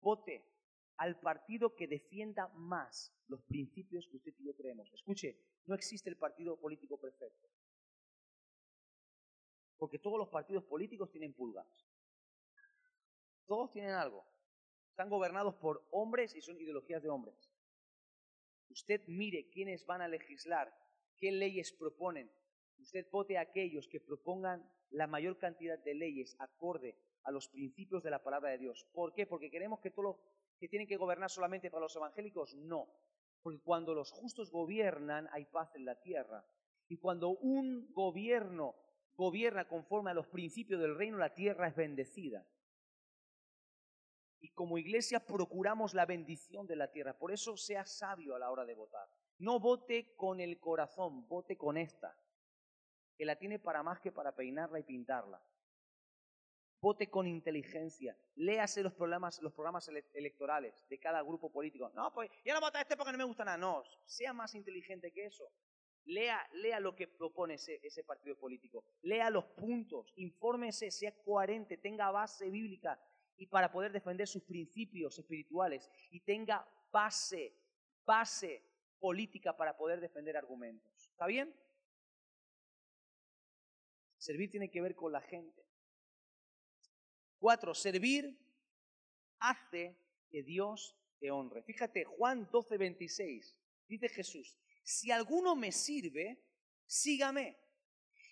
[0.00, 0.44] vote
[0.98, 4.92] al partido que defienda más los principios que usted y yo creemos.
[4.92, 7.48] Escuche, no existe el partido político perfecto.
[9.76, 11.66] Porque todos los partidos políticos tienen pulgas.
[13.46, 14.26] Todos tienen algo.
[14.90, 17.48] Están gobernados por hombres y son ideologías de hombres.
[18.68, 20.76] Usted mire quiénes van a legislar,
[21.16, 22.30] qué leyes proponen.
[22.78, 28.02] Usted vote a aquellos que propongan la mayor cantidad de leyes acorde a los principios
[28.02, 28.86] de la palabra de Dios.
[28.92, 29.26] ¿Por qué?
[29.26, 30.20] Porque queremos que todo
[30.58, 32.88] que tienen que gobernar solamente para los evangélicos, no.
[33.42, 36.44] Porque cuando los justos gobiernan hay paz en la tierra.
[36.88, 38.74] Y cuando un gobierno
[39.14, 42.46] gobierna conforme a los principios del reino, la tierra es bendecida.
[44.40, 47.18] Y como iglesia procuramos la bendición de la tierra.
[47.18, 49.08] Por eso sea sabio a la hora de votar.
[49.38, 52.16] No vote con el corazón, vote con esta,
[53.16, 55.42] que la tiene para más que para peinarla y pintarla
[56.80, 61.90] vote con inteligencia, léase los programas, los programas electorales de cada grupo político.
[61.94, 63.58] No, pues ya no vota este porque no me gusta nada.
[63.58, 65.50] No, sea más inteligente que eso.
[66.04, 68.84] Lea, lea lo que propone ese, ese partido político.
[69.02, 72.98] Lea los puntos, infórmese, sea coherente, tenga base bíblica
[73.36, 77.54] y para poder defender sus principios espirituales y tenga base,
[78.06, 78.64] base
[78.98, 81.08] política para poder defender argumentos.
[81.10, 81.54] ¿Está bien?
[84.16, 85.67] Servir tiene que ver con la gente.
[87.38, 88.38] Cuatro, servir
[89.38, 89.96] hace
[90.30, 91.62] que Dios te honre.
[91.62, 96.44] Fíjate, Juan 12, 26, dice Jesús, si alguno me sirve,
[96.86, 97.58] sígame.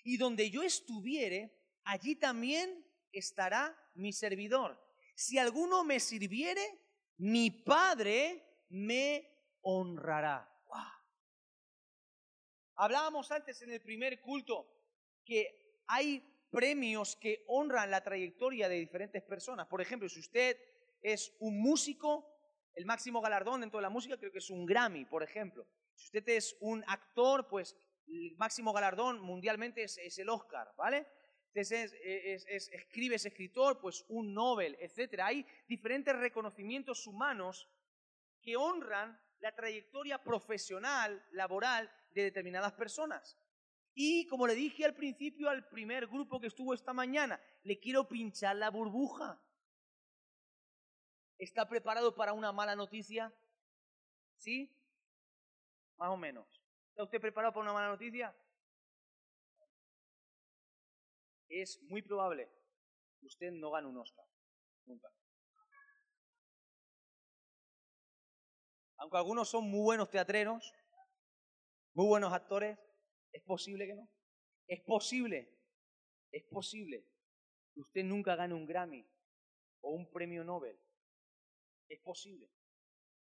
[0.04, 4.80] Y donde yo estuviere, allí también estará mi servidor.
[5.14, 6.64] Si alguno me sirviere,
[7.18, 10.52] mi Padre me honrará.
[12.78, 14.70] Hablábamos antes en el primer culto
[15.24, 16.22] que hay
[16.56, 19.66] premios que honran la trayectoria de diferentes personas.
[19.66, 20.56] Por ejemplo, si usted
[21.02, 22.26] es un músico,
[22.72, 25.66] el máximo galardón dentro de la música creo que es un Grammy, por ejemplo.
[25.94, 31.06] Si usted es un actor, pues el máximo galardón mundialmente es, el Oscar, ¿vale?
[31.48, 35.20] Entonces, es, escribe ese escritor, pues un Nobel, etc.
[35.24, 37.68] Hay diferentes reconocimientos humanos
[38.40, 43.36] que honran la trayectoria profesional, laboral de determinadas personas.
[43.98, 48.06] Y como le dije al principio al primer grupo que estuvo esta mañana, le quiero
[48.06, 49.42] pinchar la burbuja.
[51.38, 53.35] ¿Está preparado para una mala noticia?
[54.37, 54.70] ¿Sí?
[55.96, 56.46] Más o menos.
[56.90, 58.37] ¿Está usted preparado para una mala noticia?
[61.48, 62.50] Es muy probable
[63.18, 64.26] que usted no gane un Oscar.
[64.85, 65.09] Nunca.
[68.98, 70.70] Aunque algunos son muy buenos teatreros,
[71.94, 72.78] muy buenos actores,
[73.37, 74.09] ¿Es posible que no?
[74.66, 75.46] Es posible,
[76.33, 77.05] es posible
[77.75, 79.07] que usted nunca gane un Grammy
[79.83, 80.81] o un premio Nobel.
[81.87, 82.49] Es posible.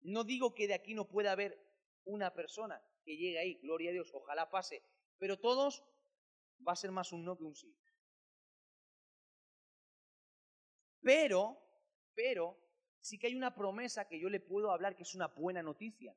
[0.04, 1.60] No digo que de aquí no pueda haber
[2.06, 4.82] una persona que llegue ahí, gloria a Dios, ojalá pase,
[5.18, 5.84] pero todos
[6.66, 7.78] va a ser más un no que un sí.
[11.02, 11.62] Pero,
[12.14, 12.58] pero,
[13.02, 16.16] sí que hay una promesa que yo le puedo hablar que es una buena noticia.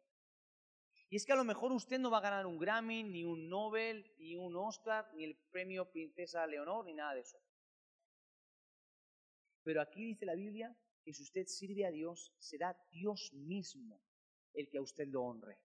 [1.11, 3.49] Y es que a lo mejor usted no va a ganar un Grammy, ni un
[3.49, 7.37] Nobel, ni un Oscar, ni el premio Princesa Leonor, ni nada de eso.
[9.65, 14.01] Pero aquí dice la Biblia que si usted sirve a Dios, será Dios mismo
[14.55, 15.59] el que a usted lo honre.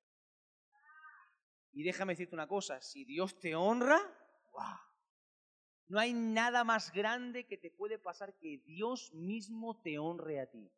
[1.73, 3.99] Y déjame decirte una cosa, si Dios te honra,
[4.51, 4.79] ¡wow!
[5.87, 10.49] No hay nada más grande que te puede pasar que Dios mismo te honre a
[10.49, 10.71] ti.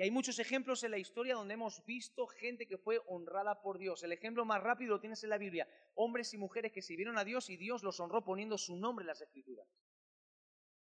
[0.00, 3.76] Y hay muchos ejemplos en la historia donde hemos visto gente que fue honrada por
[3.76, 4.02] Dios.
[4.02, 5.68] El ejemplo más rápido lo tienes en la Biblia.
[5.94, 9.08] Hombres y mujeres que sirvieron a Dios y Dios los honró poniendo su nombre en
[9.08, 9.68] las escrituras.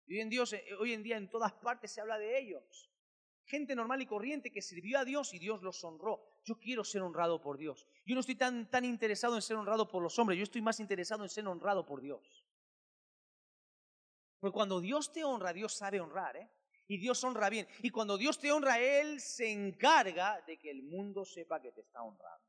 [0.07, 2.90] Y hoy en, Dios, eh, hoy en día en todas partes se habla de ellos.
[3.44, 6.26] Gente normal y corriente que sirvió a Dios y Dios los honró.
[6.42, 7.86] Yo quiero ser honrado por Dios.
[8.07, 10.80] Yo no estoy tan, tan interesado en ser honrado por los hombres, yo estoy más
[10.80, 12.42] interesado en ser honrado por Dios.
[14.40, 16.50] Porque cuando Dios te honra, Dios sabe honrar, ¿eh?
[16.87, 17.66] Y Dios honra bien.
[17.82, 21.80] Y cuando Dios te honra, Él se encarga de que el mundo sepa que te
[21.80, 22.45] está honrando.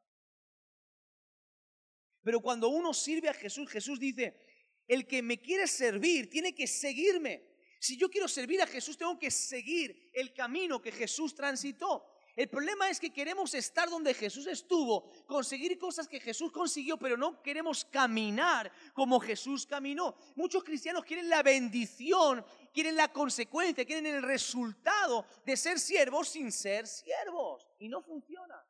[2.21, 4.41] Pero cuando uno sirve a Jesús, Jesús dice,
[4.87, 7.55] el que me quiere servir tiene que seguirme.
[7.79, 12.14] Si yo quiero servir a Jesús, tengo que seguir el camino que Jesús transitó.
[12.35, 17.15] El problema es que queremos estar donde Jesús estuvo, conseguir cosas que Jesús consiguió, pero
[17.15, 20.17] no queremos caminar como Jesús caminó.
[20.35, 26.51] Muchos cristianos quieren la bendición, quieren la consecuencia, quieren el resultado de ser siervos sin
[26.51, 27.65] ser siervos.
[27.79, 28.61] Y no funciona.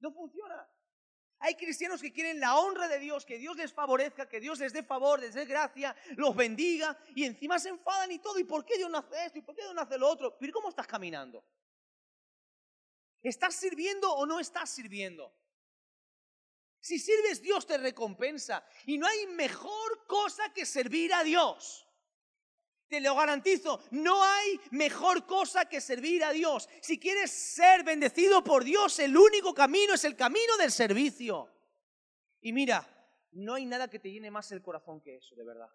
[0.00, 0.68] No funciona.
[1.38, 4.72] Hay cristianos que quieren la honra de Dios, que Dios les favorezca, que Dios les
[4.72, 8.38] dé favor, les dé gracia, los bendiga y encima se enfadan y todo.
[8.40, 9.38] ¿Y por qué Dios no hace esto?
[9.38, 10.36] ¿Y por qué Dios no hace lo otro?
[10.38, 11.44] Pero ¿cómo estás caminando?
[13.22, 15.34] ¿Estás sirviendo o no estás sirviendo?
[16.80, 18.64] Si sirves, Dios te recompensa.
[18.86, 21.86] Y no hay mejor cosa que servir a Dios.
[22.88, 26.68] Te lo garantizo, no hay mejor cosa que servir a Dios.
[26.82, 31.48] Si quieres ser bendecido por Dios, el único camino es el camino del servicio.
[32.40, 32.84] Y mira,
[33.30, 35.68] no hay nada que te llene más el corazón que eso, de verdad.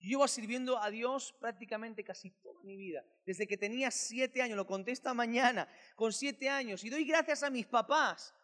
[0.00, 3.04] Yo llevo sirviendo a Dios prácticamente casi toda mi vida.
[3.26, 6.82] Desde que tenía siete años, lo conté esta mañana, con siete años.
[6.84, 8.34] Y doy gracias a mis papás,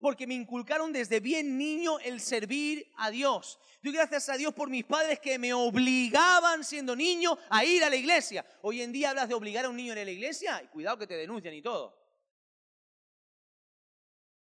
[0.00, 3.60] porque me inculcaron desde bien niño el servir a Dios.
[3.80, 7.90] Doy gracias a Dios por mis padres que me obligaban siendo niño a ir a
[7.90, 8.44] la iglesia.
[8.62, 10.66] Hoy en día hablas de obligar a un niño a ir a la iglesia y
[10.66, 11.96] cuidado que te denuncian y todo.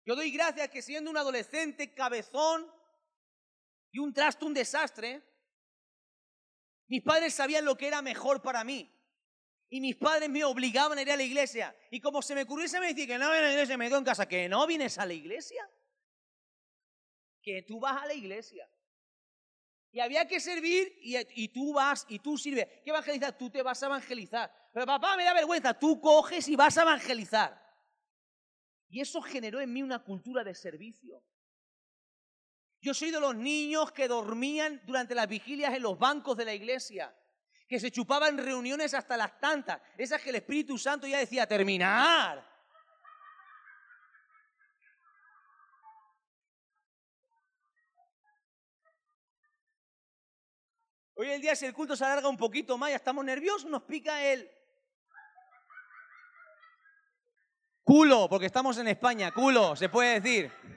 [0.05, 2.70] Yo doy gracias que siendo un adolescente cabezón
[3.90, 5.22] y un trasto, un desastre,
[6.87, 8.91] mis padres sabían lo que era mejor para mí.
[9.68, 11.76] Y mis padres me obligaban a ir a la iglesia.
[11.91, 13.99] Y como se me ocurriese me decía que no voy a la iglesia, me quedo
[13.99, 14.28] en casa.
[14.28, 15.68] ¿Que no vienes a la iglesia?
[17.43, 18.68] Que tú vas a la iglesia.
[19.91, 22.66] Y había que servir y, y tú vas y tú sirves.
[22.85, 23.37] ¿Qué evangelizar?
[23.37, 24.53] Tú te vas a evangelizar.
[24.72, 25.78] Pero papá, me da vergüenza.
[25.78, 27.64] Tú coges y vas a evangelizar.
[28.89, 31.22] Y eso generó en mí una cultura de servicio.
[32.85, 36.53] Yo soy de los niños que dormían durante las vigilias en los bancos de la
[36.53, 37.16] iglesia,
[37.66, 42.47] que se chupaban reuniones hasta las tantas, esas que el Espíritu Santo ya decía, terminar.
[51.14, 53.85] Hoy el día si el culto se alarga un poquito más, ya estamos nerviosos, nos
[53.85, 54.47] pica el
[57.82, 60.73] culo, porque estamos en España, culo, se puede decir.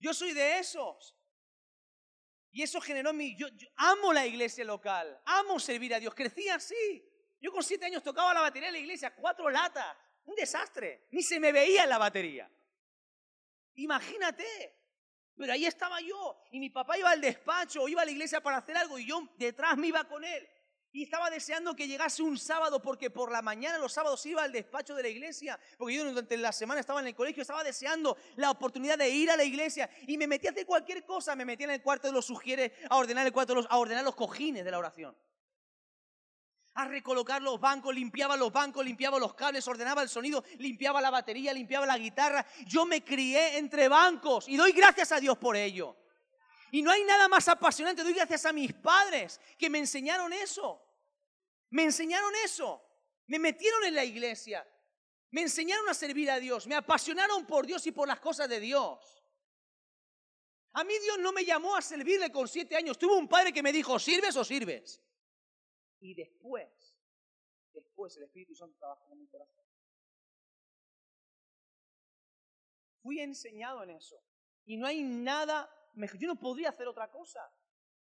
[0.00, 1.14] Yo soy de esos.
[2.50, 3.36] Y eso generó mi...
[3.36, 3.46] Yo,
[3.76, 6.14] amo la iglesia local, amo servir a Dios.
[6.14, 7.06] Crecí así.
[7.40, 9.96] Yo con siete años tocaba la batería de la iglesia, cuatro latas.
[10.24, 11.06] Un desastre.
[11.10, 12.50] Ni se me veía en la batería.
[13.74, 14.80] Imagínate.
[15.36, 16.42] Pero ahí estaba yo.
[16.50, 19.26] Y mi papá iba al despacho, iba a la iglesia para hacer algo y yo
[19.36, 20.48] detrás me iba con él.
[20.92, 24.50] Y estaba deseando que llegase un sábado porque por la mañana los sábados iba al
[24.50, 28.16] despacho de la iglesia, porque yo durante la semana estaba en el colegio, estaba deseando
[28.34, 31.44] la oportunidad de ir a la iglesia y me metí a hacer cualquier cosa, me
[31.44, 34.16] metí en el cuarto de los sugieres a ordenar el cuarto los, a ordenar los
[34.16, 35.16] cojines de la oración.
[36.74, 41.10] A recolocar los bancos, limpiaba los bancos, limpiaba los cables, ordenaba el sonido, limpiaba la
[41.10, 42.44] batería, limpiaba la guitarra.
[42.66, 45.99] Yo me crié entre bancos y doy gracias a Dios por ello.
[46.70, 48.02] Y no hay nada más apasionante.
[48.02, 50.80] Doy gracias a mis padres que me enseñaron eso.
[51.70, 52.82] Me enseñaron eso.
[53.26, 54.66] Me metieron en la iglesia.
[55.30, 56.66] Me enseñaron a servir a Dios.
[56.66, 59.24] Me apasionaron por Dios y por las cosas de Dios.
[60.72, 62.98] A mí Dios no me llamó a servirle con siete años.
[62.98, 65.02] Tuve un padre que me dijo, ¿sirves o sirves?
[66.00, 66.96] Y después,
[67.72, 69.64] después el Espíritu Santo trabajó en mi corazón.
[73.02, 74.22] Fui enseñado en eso.
[74.64, 75.68] Y no hay nada
[76.18, 77.40] yo no podría hacer otra cosa.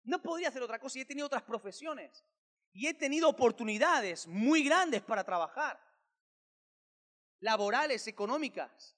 [0.03, 2.23] No podría hacer otra cosa y he tenido otras profesiones.
[2.71, 5.79] Y he tenido oportunidades muy grandes para trabajar.
[7.39, 8.95] Laborales, económicas.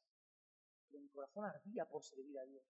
[0.89, 2.63] Pero mi corazón ardía por servir a Dios.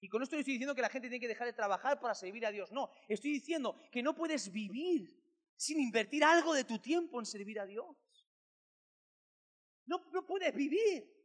[0.00, 2.14] Y con esto no estoy diciendo que la gente tiene que dejar de trabajar para
[2.14, 2.72] servir a Dios.
[2.72, 5.14] No, estoy diciendo que no puedes vivir
[5.56, 7.96] sin invertir algo de tu tiempo en servir a Dios.
[9.84, 11.19] No, no puedes vivir.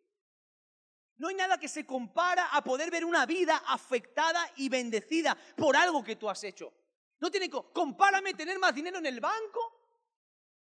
[1.17, 5.77] No hay nada que se compara a poder ver una vida afectada y bendecida por
[5.77, 6.73] algo que tú has hecho.
[7.19, 9.85] No tiene compárame tener más dinero en el banco,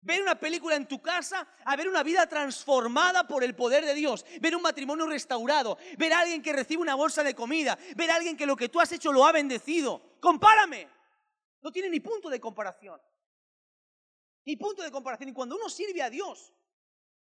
[0.01, 3.95] ver una película en tu casa, a ver una vida transformada por el poder de
[3.95, 8.11] Dios, ver un matrimonio restaurado, ver a alguien que recibe una bolsa de comida, ver
[8.11, 10.19] a alguien que lo que tú has hecho lo ha bendecido.
[10.21, 10.89] Compárame.
[11.63, 13.01] No tiene ni punto de comparación.
[14.45, 15.31] Ni punto de comparación.
[15.31, 16.53] Y cuando uno sirve a Dios,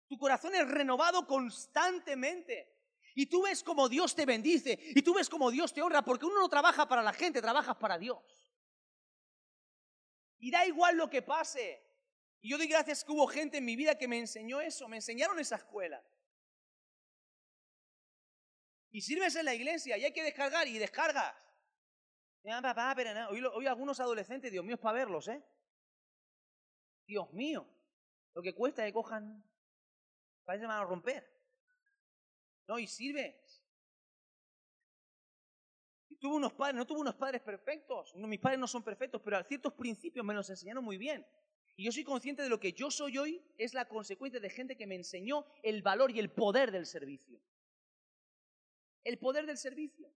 [0.09, 2.72] tu corazón es renovado constantemente.
[3.15, 6.27] Y tú ves como Dios te bendice y tú ves como Dios te honra, porque
[6.27, 8.19] uno no trabaja para la gente, trabajas para Dios.
[10.39, 11.83] Y da igual lo que pase.
[12.41, 14.97] Y yo doy gracias que hubo gente en mi vida que me enseñó eso, me
[14.97, 16.03] enseñaron esa escuela.
[18.91, 21.35] Y sirves en la iglesia y hay que descargar y descargas.
[23.31, 25.43] Hoy, hoy algunos adolescentes, Dios mío, es para verlos, ¿eh?
[27.07, 27.69] Dios mío,
[28.35, 29.45] lo que cuesta que cojan,
[30.45, 31.32] parece que van a romper.
[32.67, 33.63] No, y sirves.
[36.09, 39.39] Y tuve unos padres, no tuve unos padres perfectos, mis padres no son perfectos, pero
[39.39, 41.27] a ciertos principios me los enseñaron muy bien.
[41.77, 44.77] Y yo soy consciente de lo que yo soy hoy es la consecuencia de gente
[44.77, 47.41] que me enseñó el valor y el poder del servicio.
[49.05, 50.13] El poder del servicio.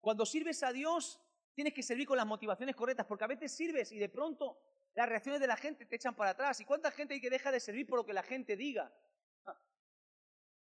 [0.00, 1.20] Cuando sirves a Dios,
[1.54, 4.58] tienes que servir con las motivaciones correctas, porque a veces sirves y de pronto
[4.94, 6.60] las reacciones de la gente te echan para atrás.
[6.60, 8.92] ¿Y cuánta gente hay que deja de servir por lo que la gente diga?
[9.46, 9.58] Ah.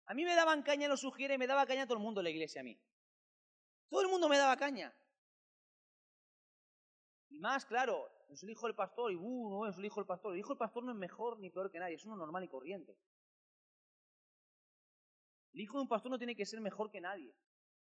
[0.07, 2.31] A mí me daban caña los sugiere, me daba caña todo el mundo en la
[2.31, 2.79] iglesia a mí.
[3.89, 4.95] Todo el mundo me daba caña.
[7.29, 10.07] Y más, claro, es el hijo del pastor, y uh, no es el hijo del
[10.07, 10.33] pastor.
[10.33, 12.49] El hijo del pastor no es mejor ni peor que nadie, es uno normal y
[12.49, 12.97] corriente.
[15.53, 17.35] El hijo de un pastor no tiene que ser mejor que nadie,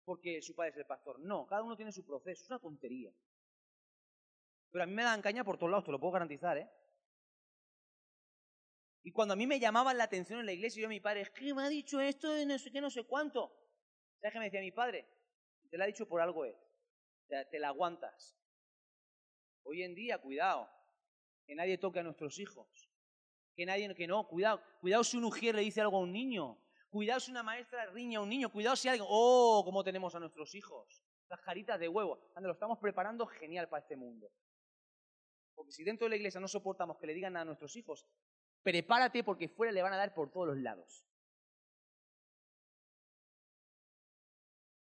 [0.04, 1.18] porque su padre es el pastor.
[1.20, 3.12] No, cada uno tiene su proceso, es una tontería.
[4.70, 6.70] Pero a mí me dan caña por todos lados, te lo puedo garantizar, ¿eh?
[9.02, 11.22] Y cuando a mí me llamaban la atención en la iglesia, yo a mi padre,
[11.22, 13.50] es que me ha dicho esto de no sé qué, no sé cuánto.
[14.20, 15.08] ¿Sabes qué me decía mi padre?
[15.70, 16.56] Te lo ha dicho por algo, es.
[17.28, 18.36] Te, la aguantas.
[19.62, 20.68] Hoy en día, cuidado,
[21.46, 22.90] que nadie toque a nuestros hijos.
[23.54, 24.62] Que nadie, que no, cuidado.
[24.80, 26.58] Cuidado si un ujier le dice algo a un niño.
[26.90, 28.50] Cuidado si una maestra riña a un niño.
[28.50, 31.02] Cuidado si alguien, oh, cómo tenemos a nuestros hijos.
[31.28, 32.18] Las jaritas de huevo.
[32.34, 34.30] Ande, lo estamos preparando genial para este mundo.
[35.58, 38.06] Porque si dentro de la iglesia no soportamos que le digan a nuestros hijos,
[38.62, 41.04] prepárate porque fuera le van a dar por todos los lados.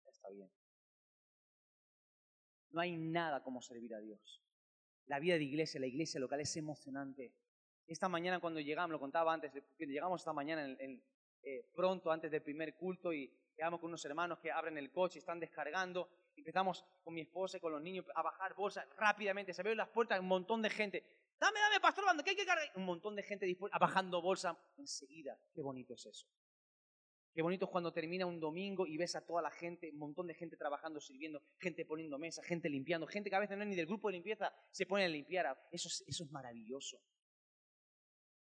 [0.05, 0.51] Está bien.
[2.71, 4.43] No hay nada como servir a Dios.
[5.05, 7.33] La vida de iglesia, la iglesia local es emocionante.
[7.87, 11.03] Esta mañana cuando llegamos, lo contaba antes, llegamos esta mañana en, en,
[11.43, 15.19] eh, pronto antes del primer culto y llegamos con unos hermanos que abren el coche,
[15.19, 16.09] están descargando.
[16.37, 19.53] Empezamos con mi esposa y con los niños a bajar bolsas rápidamente.
[19.53, 21.03] Se abrieron las puertas, un montón de gente.
[21.39, 22.71] Dame, dame, pastor, bando, que hay que cargar.
[22.75, 25.37] Un montón de gente dispuesta, bajando bolsa enseguida.
[25.53, 26.27] Qué bonito es eso.
[27.33, 30.25] Qué bonito es cuando termina un domingo y ves a toda la gente, un montón
[30.25, 33.69] de gente trabajando, sirviendo, gente poniendo mesa, gente limpiando, gente que a veces no es
[33.69, 35.45] ni del grupo de limpieza, se pone a limpiar.
[35.71, 36.99] Eso es, eso es maravilloso.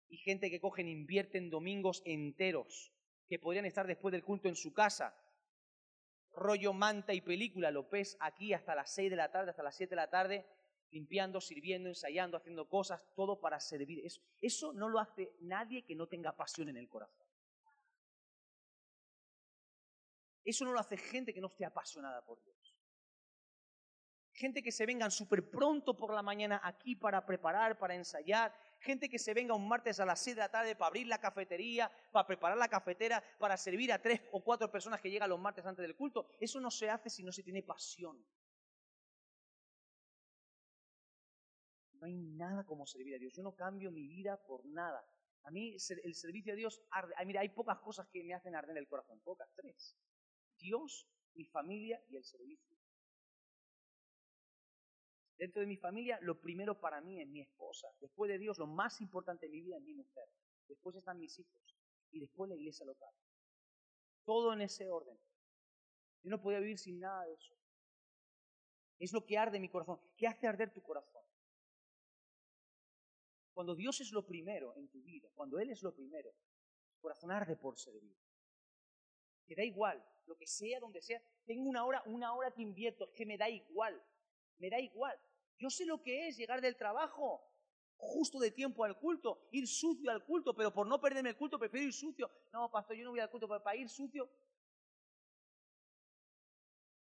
[0.08, 2.92] Y gente que cogen, invierten domingos enteros,
[3.28, 5.16] que podrían estar después del culto en su casa.
[6.34, 7.88] Rollo manta y película, lo
[8.20, 10.46] aquí hasta las 6 de la tarde, hasta las 7 de la tarde,
[10.90, 14.04] limpiando, sirviendo, ensayando, haciendo cosas, todo para servir.
[14.04, 17.26] Eso, eso no lo hace nadie que no tenga pasión en el corazón.
[20.44, 22.76] Eso no lo hace gente que no esté apasionada por Dios.
[24.32, 28.54] Gente que se vengan súper pronto por la mañana aquí para preparar, para ensayar.
[28.82, 31.20] Gente que se venga un martes a las 6 de la tarde para abrir la
[31.20, 35.38] cafetería, para preparar la cafetera, para servir a tres o cuatro personas que llegan los
[35.38, 36.26] martes antes del culto.
[36.40, 38.26] Eso no se hace si no se tiene pasión.
[42.00, 43.32] No hay nada como servir a Dios.
[43.32, 45.00] Yo no cambio mi vida por nada.
[45.44, 47.14] A mí el servicio a Dios arde.
[47.24, 49.20] Mira, hay pocas cosas que me hacen arder el corazón.
[49.20, 49.96] Pocas, tres.
[50.58, 52.81] Dios, mi familia y el servicio.
[55.42, 57.88] Dentro de mi familia, lo primero para mí es mi esposa.
[57.98, 60.24] Después de Dios, lo más importante de mi vida es mi mujer.
[60.68, 61.76] Después están mis hijos.
[62.12, 63.12] Y después la iglesia local.
[64.24, 65.18] Todo en ese orden.
[66.22, 67.56] Yo no podía vivir sin nada de eso.
[69.00, 69.98] Es lo que arde mi corazón.
[70.16, 71.24] ¿Qué hace arder tu corazón?
[73.52, 76.30] Cuando Dios es lo primero en tu vida, cuando Él es lo primero,
[76.94, 78.16] tu corazón arde por servir.
[79.48, 81.20] Te da igual, lo que sea, donde sea.
[81.44, 84.00] Tengo una hora, una hora que invierto, es que me da igual.
[84.58, 85.18] Me da igual.
[85.62, 87.40] Yo sé lo que es llegar del trabajo
[87.96, 91.56] justo de tiempo al culto, ir sucio al culto, pero por no perderme el culto
[91.56, 92.28] prefiero ir sucio.
[92.52, 94.28] No, pastor, yo no voy al culto, para ir sucio.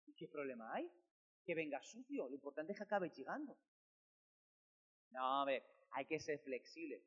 [0.05, 0.93] ¿Y qué problema hay?
[1.43, 2.29] Que venga sucio.
[2.29, 3.57] Lo importante es que acabe llegando.
[5.09, 7.03] No, a ver, hay que ser flexible.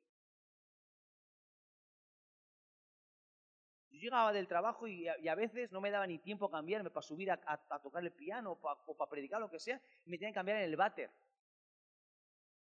[3.92, 7.04] Yo llegaba del trabajo y a, veces no me daba ni tiempo a cambiarme para
[7.04, 10.40] subir a, tocar el piano o para predicar lo que sea, y me tenía que
[10.40, 11.12] cambiar en el váter.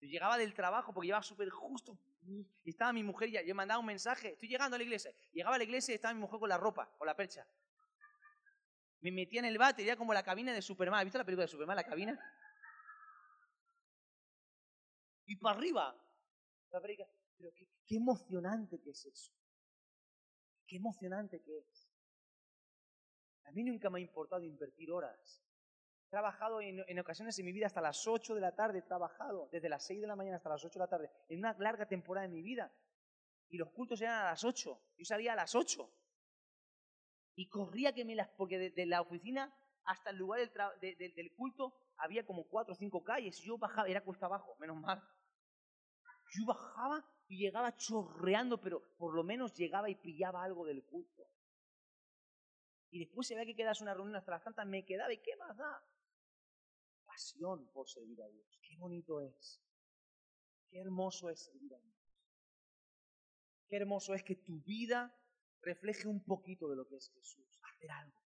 [0.00, 1.98] Yo llegaba del trabajo porque llevaba súper justo.
[2.64, 5.12] Y estaba mi mujer, ya, yo mandaba un mensaje, estoy llegando a la iglesia.
[5.32, 7.46] Llegaba a la iglesia y estaba mi mujer con la ropa, con la percha.
[9.00, 11.00] Me metía en el váter, ya como la cabina de Superman.
[11.00, 12.18] ¿Has visto la película de Superman, la cabina?
[15.26, 15.96] Y para arriba.
[16.70, 19.32] Pero qué, qué emocionante que es eso.
[20.66, 21.88] Qué emocionante que es.
[23.44, 25.45] A mí nunca me ha importado invertir horas.
[26.16, 29.50] Trabajado en, en, ocasiones en mi vida hasta las 8 de la tarde, he trabajado
[29.52, 31.86] desde las 6 de la mañana hasta las 8 de la tarde, en una larga
[31.86, 32.72] temporada de mi vida.
[33.50, 34.80] y los cultos eran a las 8.
[34.96, 35.86] Yo salía a las 8.
[37.34, 38.30] Y corría que me las...
[38.30, 39.54] Porque desde la oficina
[39.84, 40.40] hasta el lugar
[40.80, 43.38] del, culto había como cuatro o cinco calles.
[43.40, 45.06] Y yo bajaba, era cuesta abajo, menos mal.
[46.30, 51.28] Yo bajaba y llegaba chorreando, pero por lo menos llegaba y pillaba algo del culto.
[52.88, 55.36] Y después se ve que quedas una reunión hasta las tantas, me quedaba y ¿qué
[55.36, 55.84] más da?
[57.16, 58.60] Pasión por servir a Dios.
[58.60, 59.58] Qué bonito es.
[60.68, 61.96] Qué hermoso es servir a Dios.
[63.68, 65.18] Qué hermoso es que tu vida
[65.62, 67.58] refleje un poquito de lo que es Jesús.
[67.62, 68.22] Hacer algo.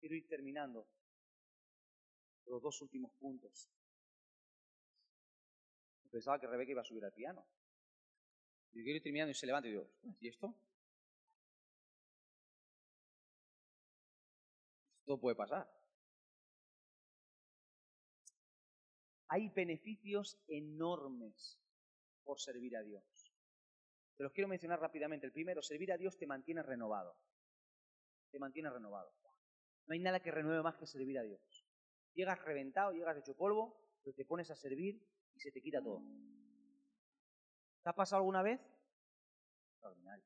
[0.00, 0.88] Quiero ir terminando
[2.46, 3.70] los dos últimos puntos.
[6.10, 7.46] Pensaba que Rebeca iba a subir al piano.
[8.72, 9.88] Y quiero ir terminando y se levanta y digo,
[10.18, 10.52] ¿y esto?
[15.10, 15.68] Esto puede pasar.
[19.26, 21.58] Hay beneficios enormes
[22.22, 23.02] por servir a Dios.
[24.16, 25.26] Te los quiero mencionar rápidamente.
[25.26, 27.16] El primero, servir a Dios te mantiene renovado.
[28.30, 29.12] Te mantiene renovado.
[29.86, 31.66] No hay nada que renueve más que servir a Dios.
[32.14, 35.04] Llegas reventado, llegas hecho polvo, pero te pones a servir
[35.34, 36.04] y se te quita todo.
[37.82, 38.60] ¿Te ha pasado alguna vez?
[39.72, 40.24] Extraordinario.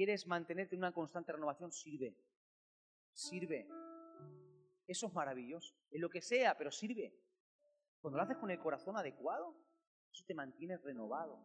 [0.00, 1.70] ¿Quieres mantenerte en una constante renovación?
[1.70, 2.16] Sirve.
[3.12, 3.68] Sirve.
[4.86, 5.74] Eso es maravilloso.
[5.90, 7.12] En lo que sea, pero sirve.
[8.00, 9.54] Cuando lo haces con el corazón adecuado,
[10.10, 11.38] eso te mantiene renovado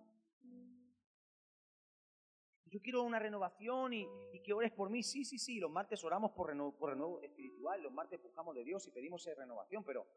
[2.67, 4.07] yo quiero una renovación y,
[4.43, 5.03] que ores por mí.
[5.03, 6.47] Sí, sí, sí, los martes oramos por,
[6.77, 10.07] por renuevo espiritual, los martes buscamos de Dios y pedimos esa renovación, pero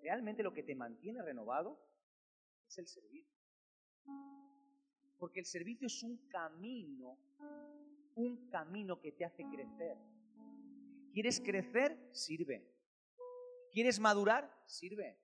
[0.00, 1.78] realmente lo que te mantiene renovado
[2.68, 3.36] es el servicio.
[5.18, 7.18] Porque el servicio es un camino,
[8.14, 9.96] un camino que te hace crecer.
[11.12, 11.98] ¿Quieres crecer?
[12.12, 12.70] Sirve.
[13.72, 14.50] ¿Quieres madurar?
[14.66, 15.18] Sirve.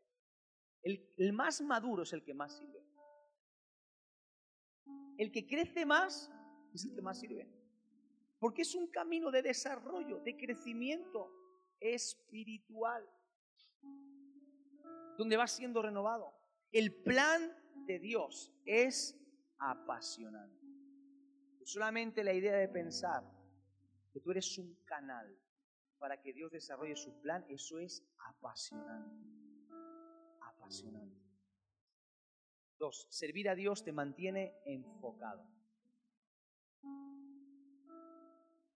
[0.82, 2.82] el más maduro es el que más sirve.
[5.18, 6.30] El que crece más
[6.74, 7.49] es el que más sirve.
[8.38, 11.30] Porque es un camino de desarrollo, de crecimiento
[11.78, 13.09] espiritual,
[15.16, 16.34] donde va siendo renovado.
[16.72, 17.40] El plan
[17.86, 19.16] de Dios es
[19.62, 20.66] apasionante.
[21.64, 23.22] Solamente la idea de pensar
[24.12, 25.38] que tú eres un canal
[25.98, 29.24] para que Dios desarrolle su plan, eso es apasionante.
[30.40, 31.22] Apasionante.
[32.76, 35.46] Dos, servir a Dios te mantiene enfocado.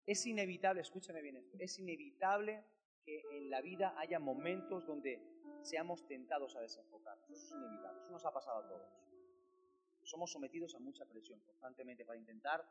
[0.05, 2.64] Es inevitable, escúchame bien esto, es inevitable
[3.05, 5.22] que en la vida haya momentos donde
[5.62, 7.30] seamos tentados a desenfocarnos.
[7.30, 9.12] Eso es inevitable, eso nos ha pasado a todos.
[10.03, 12.65] Somos sometidos a mucha presión constantemente para intentar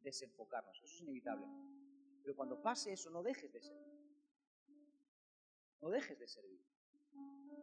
[0.00, 1.46] desenfocarnos, eso es inevitable.
[2.22, 3.96] Pero cuando pase eso, no dejes de servir.
[5.80, 6.60] No dejes de servir.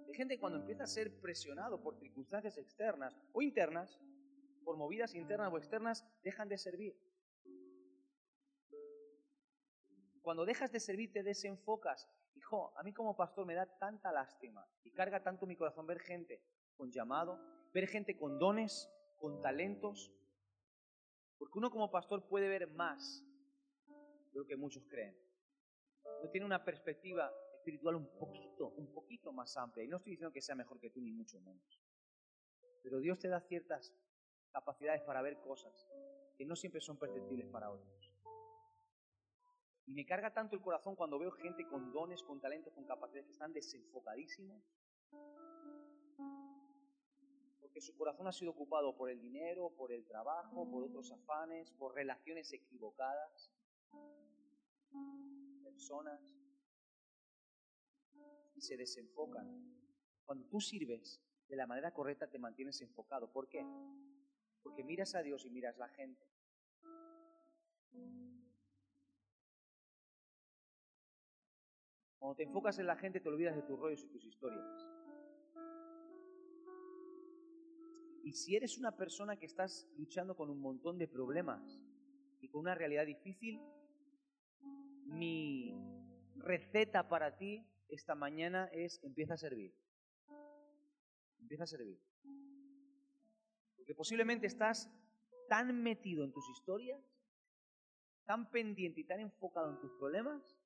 [0.07, 3.99] Hay gente cuando empieza a ser presionado por circunstancias externas o internas,
[4.63, 6.95] por movidas internas o externas, dejan de servir.
[10.21, 12.09] Cuando dejas de servir te desenfocas.
[12.35, 15.99] Hijo, a mí como pastor me da tanta lástima y carga tanto mi corazón ver
[15.99, 16.41] gente
[16.75, 17.39] con llamado,
[17.73, 20.11] ver gente con dones, con talentos.
[21.37, 23.25] Porque uno como pastor puede ver más
[24.31, 25.15] de lo que muchos creen.
[26.21, 29.85] Uno tiene una perspectiva espiritual un poquito, un poquito más amplia.
[29.85, 31.81] Y no estoy diciendo que sea mejor que tú, ni mucho menos.
[32.81, 33.93] Pero Dios te da ciertas
[34.51, 35.87] capacidades para ver cosas
[36.37, 38.13] que no siempre son perceptibles para otros.
[39.85, 43.25] Y me carga tanto el corazón cuando veo gente con dones, con talentos, con capacidades
[43.25, 44.61] que están desenfocadísimos.
[47.73, 51.71] Porque su corazón ha sido ocupado por el dinero, por el trabajo, por otros afanes,
[51.71, 53.51] por relaciones equivocadas,
[55.63, 56.21] personas.
[58.53, 59.47] Y se desenfocan.
[60.23, 63.31] Cuando tú sirves de la manera correcta te mantienes enfocado.
[63.31, 63.65] ¿Por qué?
[64.61, 66.27] Porque miras a Dios y miras la gente.
[72.19, 74.92] Cuando te enfocas en la gente te olvidas de tus rollos y tus historias.
[78.23, 81.79] Y si eres una persona que estás luchando con un montón de problemas
[82.39, 83.61] y con una realidad difícil,
[85.05, 85.75] mi
[86.37, 89.75] receta para ti esta mañana es empieza a servir.
[91.41, 91.99] Empieza a servir.
[93.75, 94.89] Porque posiblemente estás
[95.49, 97.03] tan metido en tus historias,
[98.23, 100.57] tan pendiente y tan enfocado en tus problemas,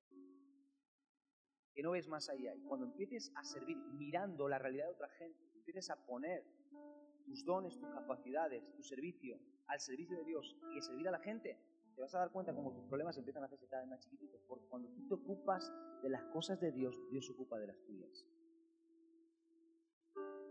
[1.74, 2.54] que no ves más allá.
[2.54, 6.44] Y cuando empieces a servir mirando la realidad de otra gente, empieces a poner
[7.28, 11.20] tus dones, tus capacidades, tu servicio al servicio de Dios y a servir a la
[11.20, 11.58] gente,
[11.94, 14.40] te vas a dar cuenta como tus problemas empiezan a hacerse cada vez más chiquititos.
[14.48, 15.72] Porque cuando tú te ocupas
[16.02, 18.26] de las cosas de Dios, Dios se ocupa de las tuyas.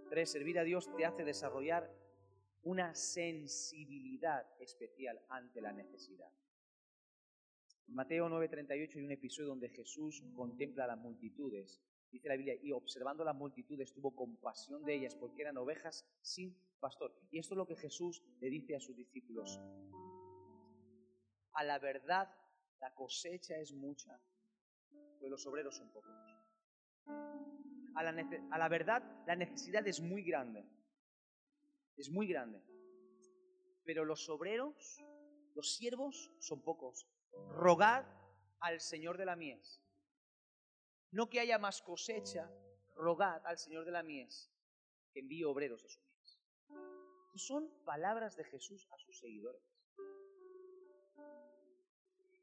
[0.09, 1.91] Tres, servir a Dios te hace desarrollar
[2.63, 6.31] una sensibilidad especial ante la necesidad.
[7.87, 11.81] Mateo 9:38 hay un episodio donde Jesús contempla a las multitudes.
[12.11, 16.57] Dice la Biblia, y observando las multitudes tuvo compasión de ellas porque eran ovejas sin
[16.79, 17.13] pastor.
[17.31, 19.59] Y esto es lo que Jesús le dice a sus discípulos.
[21.53, 22.29] A la verdad,
[22.79, 24.19] la cosecha es mucha,
[25.19, 26.13] pero los obreros son pocos.
[27.95, 30.65] A la, a la verdad, la necesidad es muy grande.
[31.97, 32.61] Es muy grande.
[33.83, 35.03] Pero los obreros,
[35.55, 37.07] los siervos, son pocos.
[37.49, 38.05] Rogad
[38.59, 39.81] al Señor de la mies.
[41.11, 42.51] No que haya más cosecha,
[42.95, 44.51] rogad al Señor de la mies
[45.13, 46.39] que envíe obreros a su mies.
[47.35, 49.61] Son palabras de Jesús a sus seguidores.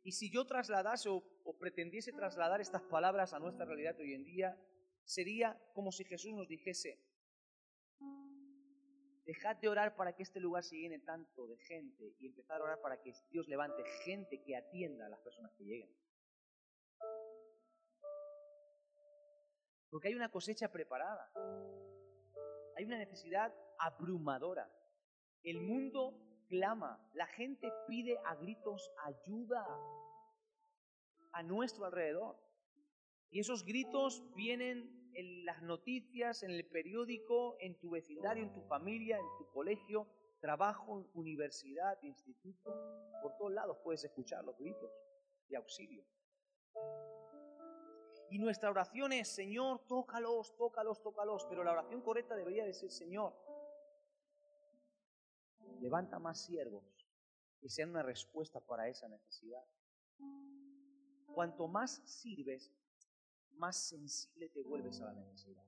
[0.03, 1.23] Y si yo trasladase o,
[1.59, 4.57] pretendiese trasladar estas palabras a nuestra realidad hoy en día,
[5.05, 7.01] sería como si Jesús nos dijese,
[9.25, 12.65] dejad de orar para que este lugar se llene tanto de gente y empezar a
[12.65, 15.91] orar para que Dios levante gente que atienda a las personas que lleguen.
[19.95, 21.31] Porque hay una cosecha preparada.
[22.77, 24.69] Hay una necesidad abrumadora.
[25.45, 26.19] El mundo
[26.49, 29.65] clama, la gente pide a gritos ayuda
[31.31, 32.37] a nuestro alrededor.
[33.31, 38.63] Y esos gritos vienen en las noticias, en el periódico, en tu vecindario, en tu
[38.63, 40.09] familia, en tu colegio,
[40.41, 42.75] trabajo, universidad, instituto.
[43.23, 44.91] Por todos lados puedes escuchar los gritos
[45.49, 46.05] de auxilio.
[48.35, 51.47] Y nuestra oración es, Señor, tócalos, tócalos, tócalos.
[51.49, 53.33] Pero la oración correcta debería decir, Señor,
[55.81, 56.83] levanta más siervos
[57.61, 59.65] que sean una respuesta para esa necesidad.
[61.33, 62.73] Cuanto más sirves,
[63.53, 65.65] más sensible te vuelves a la necesidad.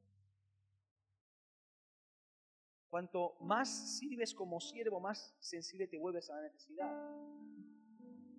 [2.88, 7.16] Cuanto más sirves como siervo, más sensible te vuelves a la necesidad.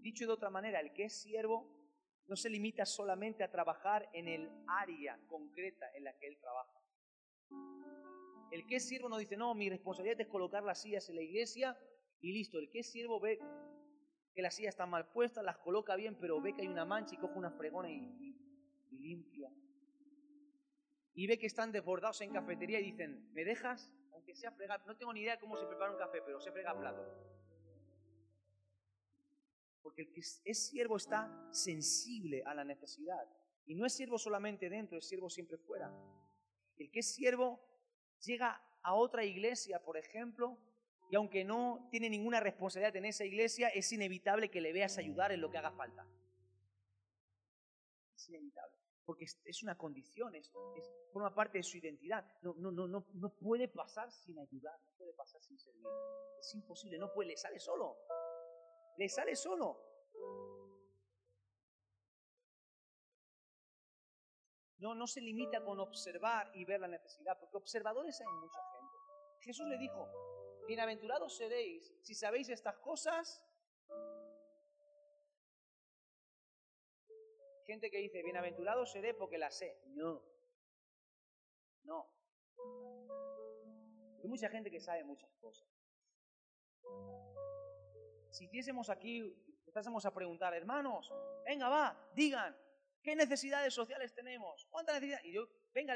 [0.02, 1.77] Dicho de otra manera, el que es siervo
[2.28, 6.80] no se limita solamente a trabajar en el área concreta en la que él trabaja.
[8.52, 11.22] El que es siervo no dice, no, mi responsabilidad es colocar las sillas en la
[11.22, 11.78] iglesia
[12.22, 12.60] y listo.
[12.60, 13.40] El que es siervo ve
[14.34, 17.16] que las sillas están mal puestas, las coloca bien, pero ve que hay una mancha
[17.16, 18.36] y coge una fregona y,
[18.92, 19.52] y limpia.
[21.14, 23.92] Y ve que están desbordados en cafetería y dicen, ¿me dejas?
[24.12, 26.52] Aunque sea fregar, no tengo ni idea de cómo se prepara un café, pero se
[26.52, 27.37] frega plato.
[29.88, 33.26] Porque el que es siervo está sensible a la necesidad.
[33.66, 35.90] Y no es siervo solamente dentro, es siervo siempre fuera.
[36.76, 37.58] El que es siervo
[38.26, 40.58] llega a otra iglesia, por ejemplo,
[41.10, 45.32] y aunque no tiene ninguna responsabilidad en esa iglesia, es inevitable que le veas ayudar
[45.32, 46.06] en lo que haga falta.
[48.14, 48.76] Es inevitable.
[49.06, 50.52] Porque es una condición, es,
[51.14, 52.30] forma parte de su identidad.
[52.42, 55.88] No, no, no, no, no puede pasar sin ayudar, no puede pasar sin servir.
[56.42, 57.96] Es imposible, no puede, le sale solo
[58.98, 59.80] le sale solo.
[64.80, 68.98] No, no se limita con observar y ver la necesidad, porque observadores hay mucha gente.
[69.41, 70.08] Jesús le dijo,
[70.68, 73.43] bienaventurados seréis si sabéis estas cosas.
[77.66, 79.82] Gente que dice, bienaventurado seré porque la sé.
[79.88, 80.24] No.
[81.84, 82.08] No.
[84.22, 85.68] Hay mucha gente que sabe muchas cosas
[88.30, 89.20] si hiciésemos aquí,
[89.60, 91.12] empezásemos a preguntar, hermanos,
[91.46, 92.56] venga, va, digan,
[93.02, 94.66] ¿qué necesidades sociales tenemos?
[94.70, 95.26] ¿Cuántas necesidades?
[95.26, 95.94] Y yo, venga,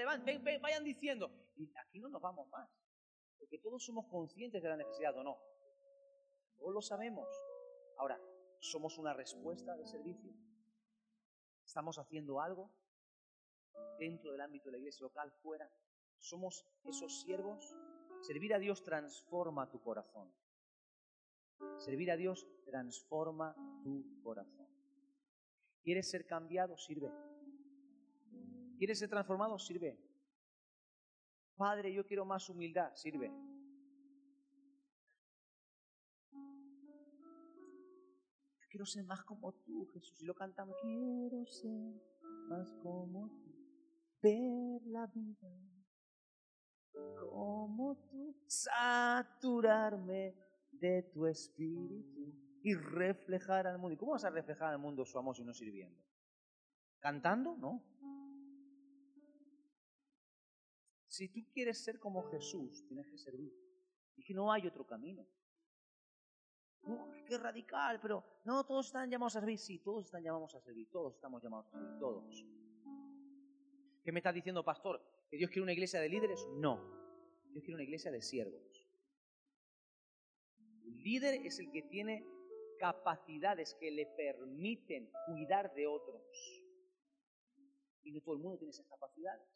[0.61, 1.31] vayan diciendo.
[1.55, 2.69] Y aquí no nos vamos más,
[3.37, 5.37] porque todos somos conscientes de la necesidad o no.
[6.57, 7.27] Todos lo sabemos.
[7.97, 8.19] Ahora,
[8.59, 10.31] ¿somos una respuesta de servicio?
[11.65, 12.71] ¿Estamos haciendo algo
[13.97, 15.69] dentro del ámbito de la iglesia local, fuera?
[16.17, 17.75] ¿Somos esos siervos?
[18.21, 20.31] Servir a Dios transforma tu corazón.
[21.77, 24.67] Servir a Dios transforma tu corazón.
[25.83, 26.77] ¿Quieres ser cambiado?
[26.77, 27.11] Sirve.
[28.77, 29.57] ¿Quieres ser transformado?
[29.59, 29.97] Sirve.
[31.55, 32.95] Padre, yo quiero más humildad.
[32.95, 33.31] Sirve.
[38.71, 40.21] quiero ser más como tú, Jesús.
[40.21, 40.75] Y lo cantamos.
[40.81, 41.93] Quiero ser
[42.47, 43.51] más como tú.
[44.21, 45.49] Ver la vida
[47.19, 48.35] como tú.
[48.47, 50.35] Saturarme
[50.81, 53.93] de tu espíritu y reflejar al mundo.
[53.93, 55.97] ¿Y cómo vas a reflejar al mundo su amor si no sirviendo?
[56.99, 57.55] ¿Cantando?
[57.55, 57.83] No.
[61.07, 63.53] Si tú quieres ser como Jesús, tienes que servir.
[64.15, 65.25] Y que no hay otro camino.
[67.27, 69.59] qué radical, pero no, todos están llamados a servir.
[69.59, 70.89] Sí, todos están llamados a servir.
[70.89, 71.99] Todos estamos llamados a servir.
[71.99, 72.45] Todos.
[74.03, 74.99] ¿Qué me estás diciendo, pastor?
[75.29, 76.47] ¿Que Dios quiere una iglesia de líderes?
[76.55, 76.79] No.
[77.53, 78.80] Yo quiero una iglesia de siervos.
[80.97, 82.25] Líder es el que tiene
[82.79, 86.21] capacidades que le permiten cuidar de otros.
[88.03, 89.47] Y no todo el mundo tiene esas capacidades.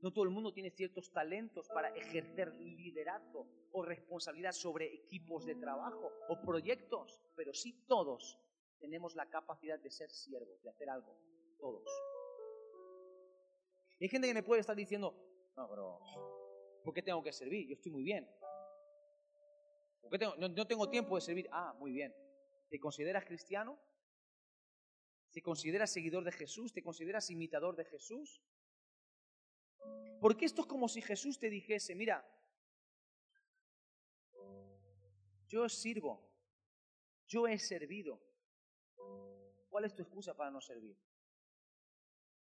[0.00, 5.54] No todo el mundo tiene ciertos talentos para ejercer liderazgo o responsabilidad sobre equipos de
[5.56, 8.38] trabajo o proyectos, pero sí todos
[8.78, 11.18] tenemos la capacidad de ser siervos, de hacer algo,
[11.58, 11.84] todos.
[14.00, 15.14] hay gente que me puede estar diciendo,
[15.56, 16.00] no, pero
[16.84, 17.66] ¿por qué tengo que servir?
[17.68, 18.28] Yo estoy muy bien.
[20.06, 21.48] ¿Por qué tengo, no, tengo tiempo de servir?
[21.50, 22.14] Ah, muy bien.
[22.68, 23.76] ¿Te consideras cristiano?
[25.32, 26.72] ¿Te consideras seguidor de Jesús?
[26.72, 28.40] ¿Te consideras imitador de Jesús?
[30.20, 32.24] Porque esto es como si Jesús te dijese, mira,
[35.48, 36.32] yo sirvo,
[37.26, 38.22] yo he servido.
[39.68, 40.96] ¿Cuál es tu excusa para no servir?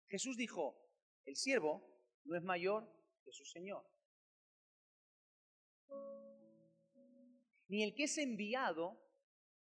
[0.08, 0.76] Jesús dijo,
[1.26, 1.88] el siervo
[2.26, 2.92] no es mayor
[3.24, 3.86] que su Señor.
[7.74, 8.96] Ni el que es enviado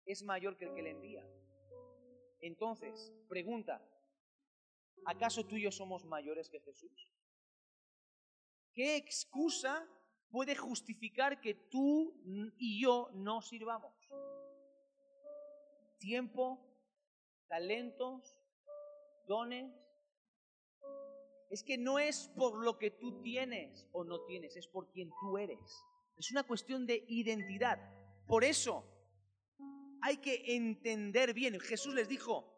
[0.04, 1.28] es mayor que el que le envía.
[2.38, 3.84] Entonces, pregunta,
[5.04, 7.12] ¿acaso tú y yo somos mayores que Jesús?
[8.74, 9.84] ¿Qué excusa
[10.30, 12.14] puede justificar que tú
[12.58, 13.92] y yo no sirvamos?
[15.98, 16.60] Tiempo,
[17.48, 18.38] talentos,
[19.26, 19.74] dones.
[21.50, 25.10] Es que no es por lo que tú tienes o no tienes, es por quien
[25.20, 25.84] tú eres.
[26.16, 27.95] Es una cuestión de identidad.
[28.26, 28.84] Por eso
[30.02, 31.58] hay que entender bien.
[31.60, 32.52] Jesús les dijo,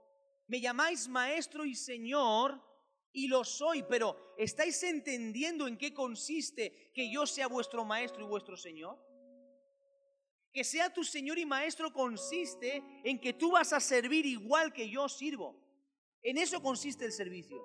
[0.46, 2.62] me llamáis maestro y señor
[3.12, 8.28] y lo soy, pero ¿estáis entendiendo en qué consiste que yo sea vuestro maestro y
[8.28, 8.98] vuestro Señor?
[10.52, 14.88] Que sea tu Señor y maestro consiste en que tú vas a servir igual que
[14.88, 15.60] yo sirvo.
[16.22, 17.60] En eso consiste el servicio.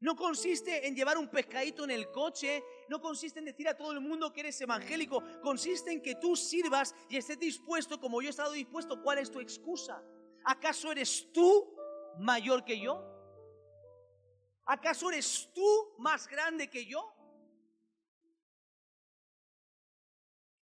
[0.00, 3.92] No consiste en llevar un pescadito en el coche, no consiste en decir a todo
[3.92, 8.28] el mundo que eres evangélico, consiste en que tú sirvas y estés dispuesto como yo
[8.28, 9.02] he estado dispuesto.
[9.02, 10.02] ¿Cuál es tu excusa?
[10.44, 11.74] ¿Acaso eres tú
[12.18, 13.02] mayor que yo?
[14.66, 17.12] ¿Acaso eres tú más grande que yo?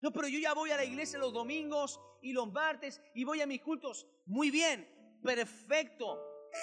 [0.01, 3.43] No, pero yo ya voy a la iglesia los domingos y los martes y voy
[3.43, 4.07] a mis cultos.
[4.27, 4.89] Muy bien,
[5.23, 6.19] perfecto,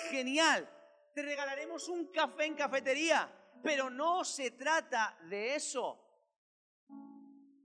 [0.09, 0.70] genial.
[1.18, 3.28] Te regalaremos un café en cafetería,
[3.63, 5.99] pero no se trata de eso.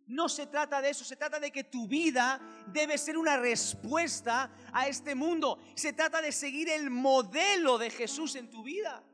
[0.07, 4.51] No se trata de eso, se trata de que tu vida debe ser una respuesta
[4.73, 5.59] a este mundo.
[5.75, 9.05] Se trata de seguir el modelo de Jesús en tu vida.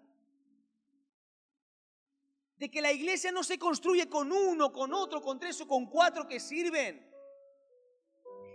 [2.59, 5.86] De que la iglesia no se construye con uno, con otro, con tres o con
[5.86, 7.12] cuatro que sirven.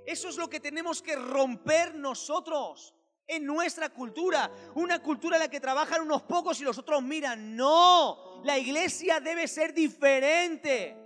[0.05, 2.93] Eso es lo que tenemos que romper nosotros
[3.27, 4.51] en nuestra cultura.
[4.75, 7.55] Una cultura en la que trabajan unos pocos y los otros miran.
[7.55, 10.97] No, la iglesia debe ser diferente.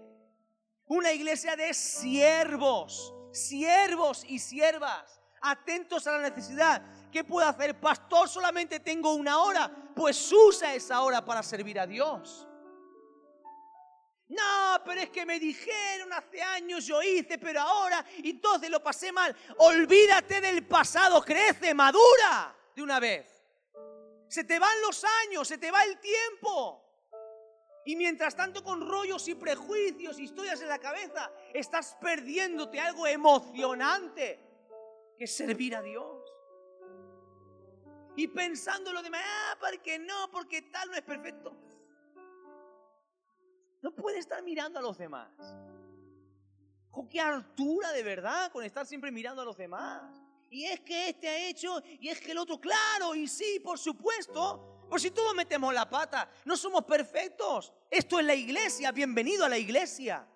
[0.86, 6.82] Una iglesia de siervos, siervos y siervas, atentos a la necesidad.
[7.12, 7.80] ¿Qué puedo hacer?
[7.80, 9.70] Pastor, solamente tengo una hora.
[9.96, 12.47] Pues usa esa hora para servir a Dios.
[14.30, 19.12] No, pero es que me dijeron hace años, yo hice, pero ahora, entonces lo pasé
[19.12, 19.34] mal.
[19.60, 23.26] Olvídate del pasado, crece, madura de una vez.
[24.28, 26.84] Se te van los años, se te va el tiempo.
[27.86, 34.42] Y mientras tanto con rollos y prejuicios, historias en la cabeza, estás perdiéndote algo emocionante,
[35.18, 36.22] que es servir a Dios.
[38.18, 41.56] Y pensando lo demás, ah, porque no, porque tal no es perfecto.
[43.82, 45.30] No puede estar mirando a los demás.
[46.90, 50.04] ¿Con qué altura de verdad con estar siempre mirando a los demás?
[50.50, 53.78] Y es que este ha hecho, y es que el otro, claro, y sí, por
[53.78, 57.74] supuesto, por si todos metemos la pata, no somos perfectos.
[57.92, 60.28] Esto es la iglesia, bienvenido a la iglesia.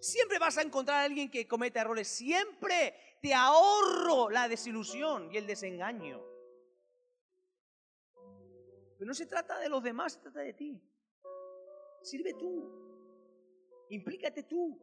[0.00, 2.08] Siempre vas a encontrar a alguien que cometa errores.
[2.08, 6.31] Siempre te ahorro la desilusión y el desengaño.
[9.02, 10.80] Pero no se trata de los demás, se trata de ti.
[12.02, 13.84] Sirve tú.
[13.88, 14.80] Implícate tú.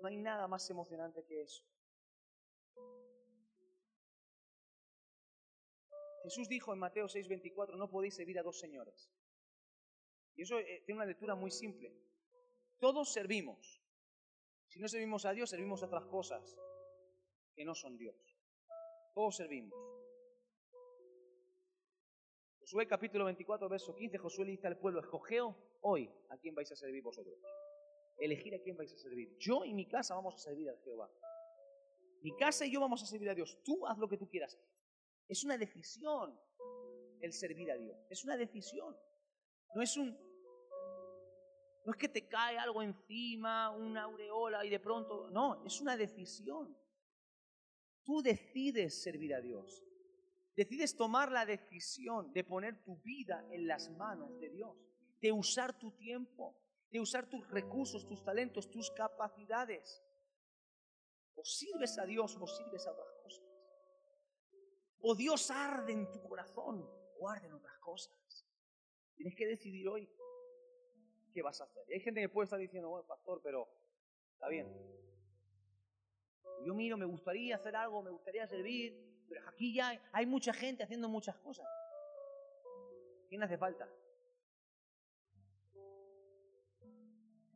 [0.00, 1.62] No hay nada más emocionante que eso.
[6.22, 9.12] Jesús dijo en Mateo 6:24, no podéis servir a dos señores.
[10.34, 11.94] Y eso eh, tiene una lectura muy simple.
[12.78, 13.82] Todos servimos.
[14.68, 16.56] Si no servimos a Dios, servimos a otras cosas
[17.54, 18.16] que no son Dios.
[19.12, 20.05] Todos servimos.
[22.66, 26.70] Josué capítulo 24, verso 15, Josué le dice al pueblo, escogeos hoy a quién vais
[26.72, 27.38] a servir vosotros.
[28.18, 29.36] Elegir a quién vais a servir.
[29.38, 31.08] Yo y mi casa vamos a servir a Jehová.
[32.22, 33.56] Mi casa y yo vamos a servir a Dios.
[33.62, 34.58] Tú haz lo que tú quieras.
[35.28, 36.36] Es una decisión
[37.20, 38.04] el servir a Dios.
[38.10, 38.96] Es una decisión.
[39.76, 40.18] No es un...
[41.84, 45.30] No es que te cae algo encima, una aureola y de pronto...
[45.30, 46.76] No, es una decisión.
[48.02, 49.85] Tú decides servir a Dios.
[50.56, 54.74] Decides tomar la decisión de poner tu vida en las manos de Dios,
[55.20, 56.56] de usar tu tiempo,
[56.90, 60.02] de usar tus recursos, tus talentos, tus capacidades.
[61.34, 63.44] O sirves a Dios o sirves a otras cosas.
[65.02, 66.88] O Dios arde en tu corazón
[67.18, 68.46] o arde en otras cosas.
[69.14, 70.08] Tienes que decidir hoy
[71.34, 71.84] qué vas a hacer.
[71.90, 73.68] Y hay gente que puede estar diciendo, bueno, pastor, pero
[74.32, 74.66] está bien.
[76.64, 80.82] Yo miro, me gustaría hacer algo, me gustaría servir, pero aquí ya hay, mucha gente
[80.82, 81.66] haciendo muchas cosas.
[83.28, 83.88] ¿Quién hace falta?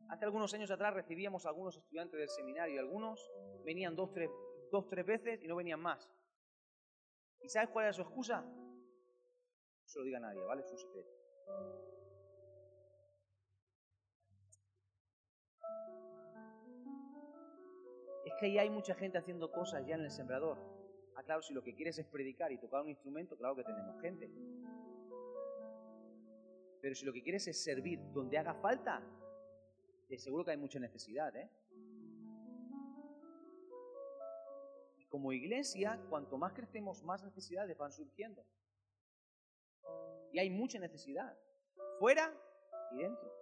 [0.09, 3.31] Hace algunos años atrás recibíamos a algunos estudiantes del seminario y algunos
[3.63, 4.29] venían dos, tres,
[4.71, 6.09] dos, tres veces y no venían más.
[7.39, 8.41] ¿Y sabes cuál era su excusa?
[8.41, 10.61] No se lo diga nadie, ¿vale?
[10.61, 11.09] Es un secreto.
[18.25, 20.80] Es que ya hay mucha gente haciendo cosas ya en el sembrador.
[21.15, 23.99] Ah, claro, si lo que quieres es predicar y tocar un instrumento, claro que tenemos
[24.01, 24.29] gente.
[26.81, 29.03] Pero si lo que quieres es servir donde haga falta,
[30.17, 31.49] seguro que hay mucha necesidad, ¿eh?
[34.97, 38.45] Y como iglesia, cuanto más crecemos, más necesidades van surgiendo.
[40.31, 41.37] Y hay mucha necesidad,
[41.99, 42.33] fuera
[42.91, 43.40] y dentro.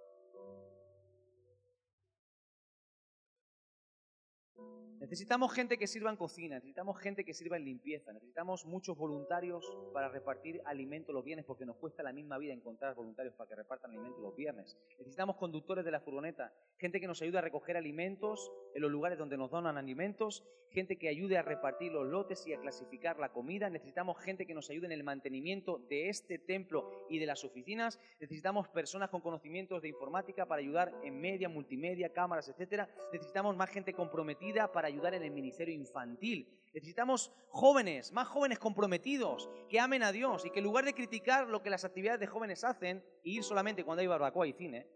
[5.00, 9.66] Necesitamos gente que sirva en cocina, necesitamos gente que sirva en limpieza, necesitamos muchos voluntarios
[9.94, 13.56] para repartir alimentos los viernes porque nos cuesta la misma vida encontrar voluntarios para que
[13.56, 14.78] repartan alimentos los viernes.
[14.98, 19.18] Necesitamos conductores de la furgoneta, gente que nos ayude a recoger alimentos en los lugares
[19.18, 23.32] donde nos donan alimentos, gente que ayude a repartir los lotes y a clasificar la
[23.32, 23.70] comida.
[23.70, 28.00] Necesitamos gente que nos ayude en el mantenimiento de este templo y de las oficinas.
[28.20, 32.90] Necesitamos personas con conocimientos de informática para ayudar en media, multimedia, cámaras, etcétera.
[33.12, 36.60] Necesitamos más gente comprometida para ayudar en el ministerio infantil.
[36.74, 41.48] Necesitamos jóvenes, más jóvenes comprometidos, que amen a Dios y que en lugar de criticar
[41.48, 44.88] lo que las actividades de jóvenes hacen, y ir solamente cuando hay barbacoa y cine,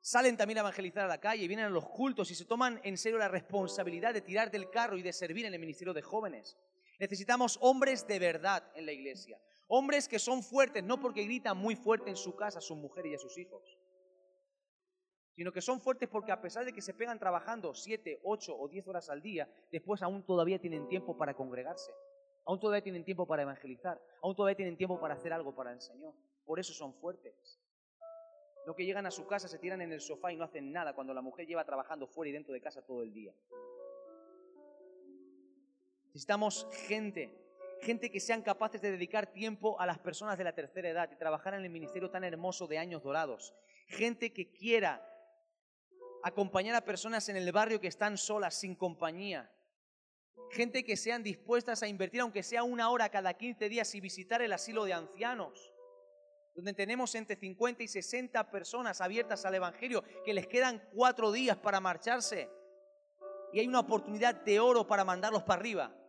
[0.00, 2.96] salen también a evangelizar a la calle, vienen a los cultos y se toman en
[2.96, 6.56] serio la responsabilidad de tirar del carro y de servir en el ministerio de jóvenes.
[6.98, 9.40] Necesitamos hombres de verdad en la iglesia.
[9.68, 13.12] Hombres que son fuertes, no porque gritan muy fuerte en su casa a sus mujeres
[13.12, 13.62] y a sus hijos,
[15.40, 18.68] sino que son fuertes porque a pesar de que se pegan trabajando 7, 8 o
[18.68, 21.94] 10 horas al día, después aún todavía tienen tiempo para congregarse,
[22.44, 25.80] aún todavía tienen tiempo para evangelizar, aún todavía tienen tiempo para hacer algo para el
[25.80, 26.12] Señor.
[26.44, 27.58] Por eso son fuertes.
[28.66, 30.94] No que llegan a su casa, se tiran en el sofá y no hacen nada
[30.94, 33.32] cuando la mujer lleva trabajando fuera y dentro de casa todo el día.
[36.08, 37.32] Necesitamos gente,
[37.80, 41.16] gente que sean capaces de dedicar tiempo a las personas de la tercera edad y
[41.16, 43.54] trabajar en el ministerio tan hermoso de años dorados.
[43.86, 45.06] Gente que quiera
[46.22, 49.50] acompañar a personas en el barrio que están solas, sin compañía.
[50.50, 54.42] Gente que sean dispuestas a invertir, aunque sea una hora cada 15 días, y visitar
[54.42, 55.72] el asilo de ancianos,
[56.54, 61.56] donde tenemos entre 50 y 60 personas abiertas al Evangelio, que les quedan cuatro días
[61.56, 62.50] para marcharse.
[63.52, 65.99] Y hay una oportunidad de oro para mandarlos para arriba.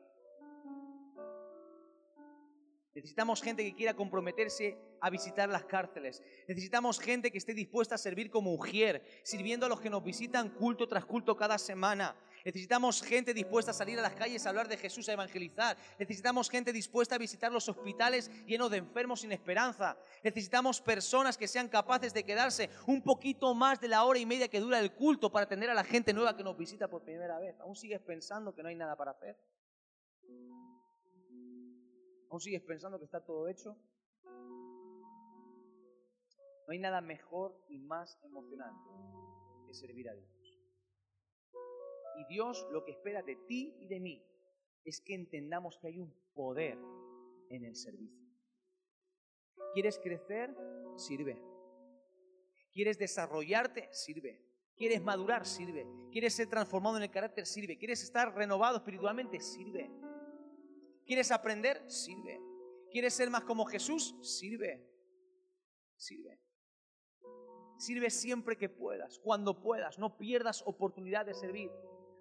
[2.94, 6.22] Necesitamos gente que quiera comprometerse a visitar las cárceles.
[6.48, 10.50] Necesitamos gente que esté dispuesta a servir como ujier, sirviendo a los que nos visitan
[10.50, 12.16] culto tras culto cada semana.
[12.44, 15.78] Necesitamos gente dispuesta a salir a las calles a hablar de Jesús, a evangelizar.
[16.00, 19.98] Necesitamos gente dispuesta a visitar los hospitales llenos de enfermos sin esperanza.
[20.24, 24.50] Necesitamos personas que sean capaces de quedarse un poquito más de la hora y media
[24.50, 27.40] que dura el culto para atender a la gente nueva que nos visita por primera
[27.40, 27.58] vez.
[27.62, 29.38] ¿Aún sigues pensando que no hay nada para hacer?
[32.32, 33.76] ¿Aún sigues pensando que está todo hecho?
[36.66, 38.90] No hay nada mejor y más emocionante
[39.68, 40.58] que servir a Dios.
[42.20, 44.26] Y Dios lo que espera de ti y de mí
[44.86, 46.78] es que entendamos que hay un poder
[47.50, 48.26] en el servicio.
[49.74, 50.56] ¿Quieres crecer?
[50.96, 51.38] Sirve.
[52.72, 53.90] ¿Quieres desarrollarte?
[53.92, 54.42] Sirve.
[54.78, 55.46] ¿Quieres madurar?
[55.46, 55.86] Sirve.
[56.14, 57.46] ¿Quieres ser transformado en el carácter?
[57.46, 57.78] Sirve.
[57.78, 59.42] ¿Quieres estar renovado espiritualmente?
[59.42, 59.92] Sirve.
[61.12, 61.84] ¿Quieres aprender?
[61.92, 62.40] Sirve.
[62.90, 64.16] ¿Quieres ser más como Jesús?
[64.22, 64.82] Sirve.
[65.98, 66.40] Sirve.
[67.78, 70.00] Sirve siempre que puedas, cuando puedas.
[70.00, 71.70] No pierdas oportunidad de servir.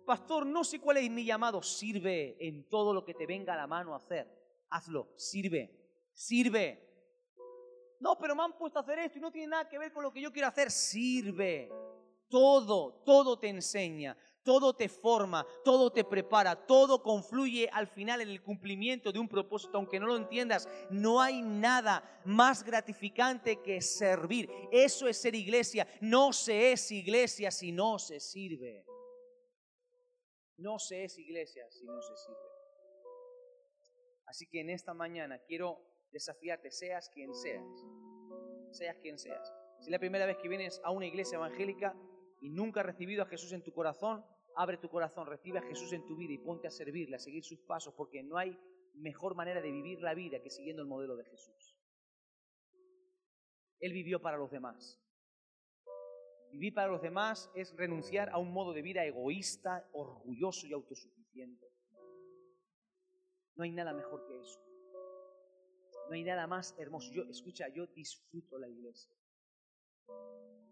[0.04, 1.62] Pastor, no sé cuál es mi llamado.
[1.62, 4.26] Sirve en todo lo que te venga a la mano a hacer.
[4.70, 5.12] Hazlo.
[5.14, 5.70] Sirve.
[6.12, 6.84] Sirve.
[8.00, 10.02] No, pero me han puesto a hacer esto y no tiene nada que ver con
[10.02, 10.68] lo que yo quiero hacer.
[10.68, 11.70] Sirve.
[12.28, 14.16] Todo, todo te enseña.
[14.42, 19.28] Todo te forma, todo te prepara, todo confluye al final en el cumplimiento de un
[19.28, 20.68] propósito, aunque no lo entiendas.
[20.90, 24.50] No hay nada más gratificante que servir.
[24.72, 25.86] Eso es ser iglesia.
[26.00, 28.84] No se es iglesia si no se sirve.
[30.56, 32.50] No se es iglesia si no se sirve.
[34.26, 35.80] Así que en esta mañana quiero
[36.12, 37.64] desafiarte, seas quien seas.
[38.72, 39.52] Seas quien seas.
[39.80, 41.96] Si es la primera vez que vienes a una iglesia evangélica,
[42.40, 44.24] y nunca has recibido a Jesús en tu corazón,
[44.56, 47.44] abre tu corazón, recibe a Jesús en tu vida y ponte a servirle, a seguir
[47.44, 48.58] sus pasos, porque no hay
[48.94, 51.76] mejor manera de vivir la vida que siguiendo el modelo de Jesús.
[53.78, 55.00] Él vivió para los demás.
[56.50, 61.70] Vivir para los demás es renunciar a un modo de vida egoísta, orgulloso y autosuficiente.
[63.54, 64.60] No hay nada mejor que eso.
[66.08, 67.12] No hay nada más hermoso.
[67.12, 69.14] Yo, escucha, yo disfruto la iglesia.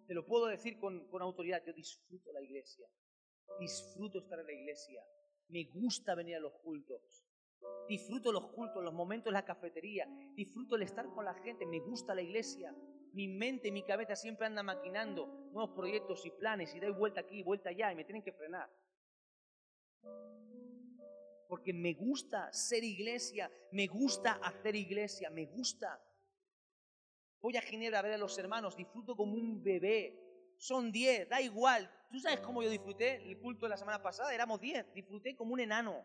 [0.06, 2.88] Te lo puedo decir con, autoridad, yo disfruto la iglesia.
[3.60, 5.02] Disfruto estar en la iglesia.
[5.48, 7.26] Me gusta venir a los cultos.
[7.88, 10.06] Disfruto los cultos, los momentos en la cafetería.
[10.34, 11.66] Disfruto el estar con la gente.
[11.66, 12.74] Me gusta la iglesia.
[13.12, 17.42] Mi mente, mi cabeza siempre anda maquinando nuevos proyectos y planes y doy vuelta aquí,
[17.42, 18.70] vuelta allá y me tienen que frenar.
[21.48, 26.00] Porque me gusta ser iglesia, me gusta hacer iglesia, me gusta.
[27.40, 30.18] Voy a Ginebra a ver a los hermanos, disfruto como un bebé.
[30.56, 31.90] Son diez, da igual.
[32.10, 34.34] ¿Tú sabes cómo yo disfruté el culto de la semana pasada?
[34.34, 36.04] Éramos diez, disfruté como un enano.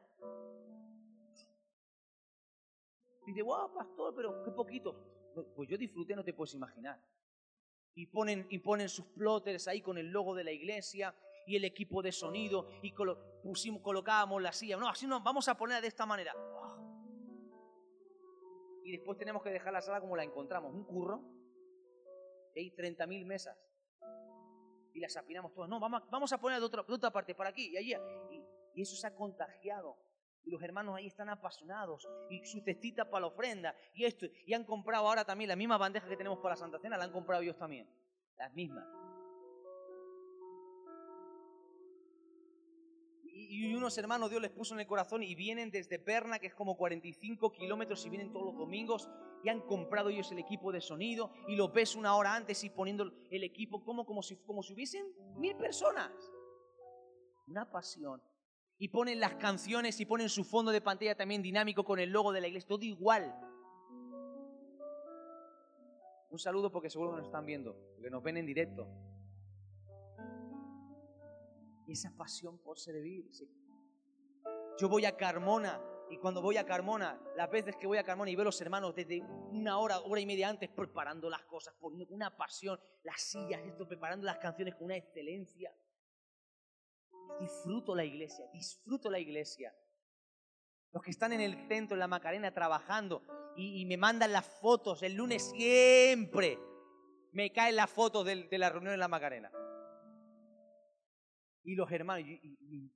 [3.25, 5.33] Dice, wow, pastor, pero qué poquito.
[5.55, 7.01] Pues yo disfruté, no te puedes imaginar.
[7.95, 11.15] Y ponen, y ponen sus plotters ahí con el logo de la iglesia
[11.47, 12.93] y el equipo de sonido y
[13.43, 14.77] pusimos, colocábamos la silla.
[14.77, 16.33] No, así no, vamos a poner de esta manera
[18.83, 21.21] y después tenemos que dejar la sala como la encontramos, un curro,
[22.55, 23.57] hay 30.000 mesas
[24.93, 25.69] y las apinamos todas.
[25.69, 27.93] No, vamos, vamos a poner de otra, otra parte, para aquí y allí.
[28.75, 29.97] Y, eso se ha contagiado.
[30.43, 32.07] Y los hermanos ahí están apasionados.
[32.29, 33.75] Y su cestita para la ofrenda.
[33.93, 34.25] Y esto.
[34.45, 37.05] Y han comprado ahora también la misma bandeja que tenemos para la Santa Cena, la
[37.05, 37.87] han comprado ellos también.
[38.37, 38.85] Las mismas.
[43.35, 46.53] Y unos hermanos Dios les puso en el corazón y vienen desde Perna, que es
[46.53, 49.09] como 45 kilómetros, y vienen todos los domingos
[49.43, 52.69] y han comprado ellos el equipo de sonido y lo ves una hora antes y
[52.69, 55.05] poniendo el equipo como, como, si, como si hubiesen
[55.35, 56.11] mil personas.
[57.47, 58.21] Una pasión.
[58.77, 62.31] Y ponen las canciones y ponen su fondo de pantalla también dinámico con el logo
[62.31, 63.35] de la iglesia, todo igual.
[66.29, 68.87] Un saludo porque seguro que nos están viendo, porque nos ven en directo
[71.87, 73.29] esa pasión por servir.
[74.77, 78.29] Yo voy a Carmona y cuando voy a Carmona, las veces que voy a Carmona
[78.29, 81.73] y veo a los hermanos desde una hora, hora y media antes preparando las cosas,
[81.79, 85.73] con una pasión, las sillas, esto, preparando las canciones con una excelencia.
[87.39, 89.75] Disfruto la iglesia, disfruto la iglesia.
[90.91, 93.23] Los que están en el centro, en la Macarena, trabajando
[93.55, 96.59] y, me mandan las fotos, el lunes siempre
[97.31, 99.51] me caen las fotos de la reunión en la Macarena
[101.63, 102.27] y los hermanos.
[102.27, 102.91] Y,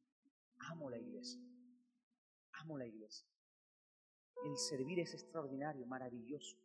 [0.59, 1.41] amo la iglesia.
[2.53, 3.27] Amo la iglesia.
[4.45, 6.57] El servir es extraordinario, maravilloso.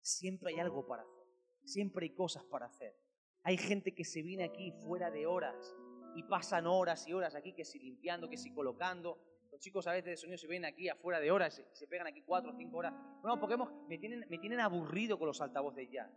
[0.00, 1.24] Siempre hay algo para hacer.
[1.64, 2.96] Siempre hay cosas para hacer.
[3.42, 5.76] Hay gente que se viene aquí fuera de horas
[6.16, 9.20] y pasan horas y horas aquí, que si limpiando, que si colocando.
[9.50, 12.06] Los chicos a veces de sonido se vienen aquí afuera de horas, se, se pegan
[12.06, 12.94] aquí cuatro o cinco horas.
[13.22, 13.56] No, porque
[13.88, 16.10] me, tienen, me tienen aburrido con los altavoces ya.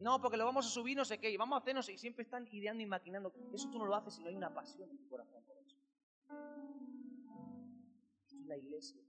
[0.00, 2.24] No, porque lo vamos a subir, no sé qué, y vamos a hacernos, y siempre
[2.24, 3.32] están ideando y maquinando.
[3.52, 5.76] Eso tú no lo haces si no hay una pasión en tu corazón por eso.
[8.22, 9.00] Esto es la iglesia.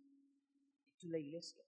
[0.94, 1.64] Esto es la iglesia.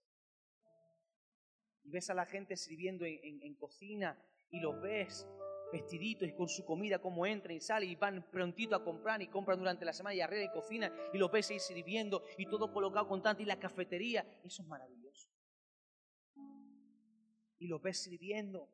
[1.84, 4.16] Y ves a la gente sirviendo en, cocina
[4.50, 5.26] y los ves
[5.72, 9.28] vestiditos y con su comida, como entran y salen y van prontito a comprar y
[9.28, 12.72] compran durante la semana y arriba y cocina y los ves ahí sirviendo y todo
[12.72, 14.40] colocado con tanto y la cafetería.
[14.44, 15.28] Eso es maravilloso.
[17.58, 18.70] Y los ves sirviendo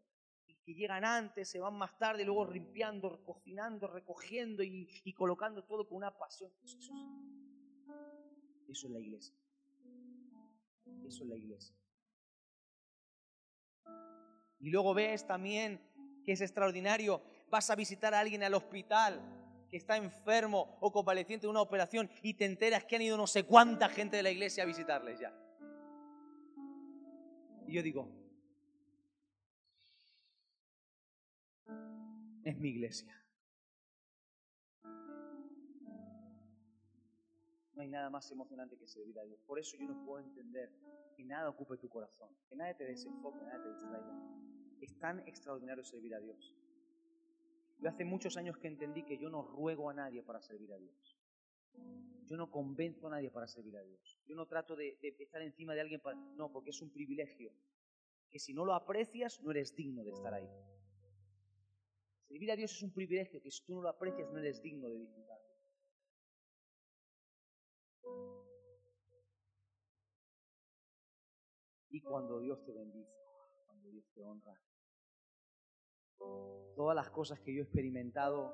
[0.65, 5.99] que llegan antes, se van más tarde, luego limpiando, cocinando, recogiendo y, colocando todo con
[5.99, 6.51] una pasión.
[6.65, 6.79] Eso,
[8.69, 9.35] eso es la iglesia.
[11.07, 11.77] Eso es la iglesia.
[14.59, 15.81] Y luego ves también
[16.25, 19.21] que es extraordinario, vas a visitar a alguien al hospital
[19.69, 23.27] que está enfermo o convaleciente de una operación y te enteras que han ido no
[23.27, 25.35] sé cuánta gente de la iglesia a visitarles ya.
[27.67, 28.24] Y yo digo,
[32.45, 33.21] es mi iglesia.
[37.75, 39.41] No hay nada más emocionante que servir a Dios.
[39.47, 40.71] Por eso yo no puedo entender
[41.17, 44.15] que nada ocupe tu corazón, que nadie te desenfoque, nada te distraiga.
[44.81, 46.55] Es tan extraordinario servir a Dios.
[47.81, 50.79] Yo hace muchos años que entendí que yo no ruego a nadie para servir a
[50.79, 51.19] Dios.
[52.27, 54.21] Yo no convenzo a nadie para servir a Dios.
[54.27, 56.17] Yo no trato de, de estar encima de alguien para...
[56.17, 57.53] No, porque es un privilegio.
[58.31, 60.49] Que si no lo aprecias, no eres digno de estar ahí.
[62.35, 64.89] Servir a Dios es un privilegio que si tú no lo aprecias, no eres digno
[64.89, 65.47] de disfrutarlo.
[71.91, 73.15] Y cuando Dios te bendice,
[73.67, 74.61] cuando Dios te honra,
[76.75, 78.53] todas las cosas que yo he experimentado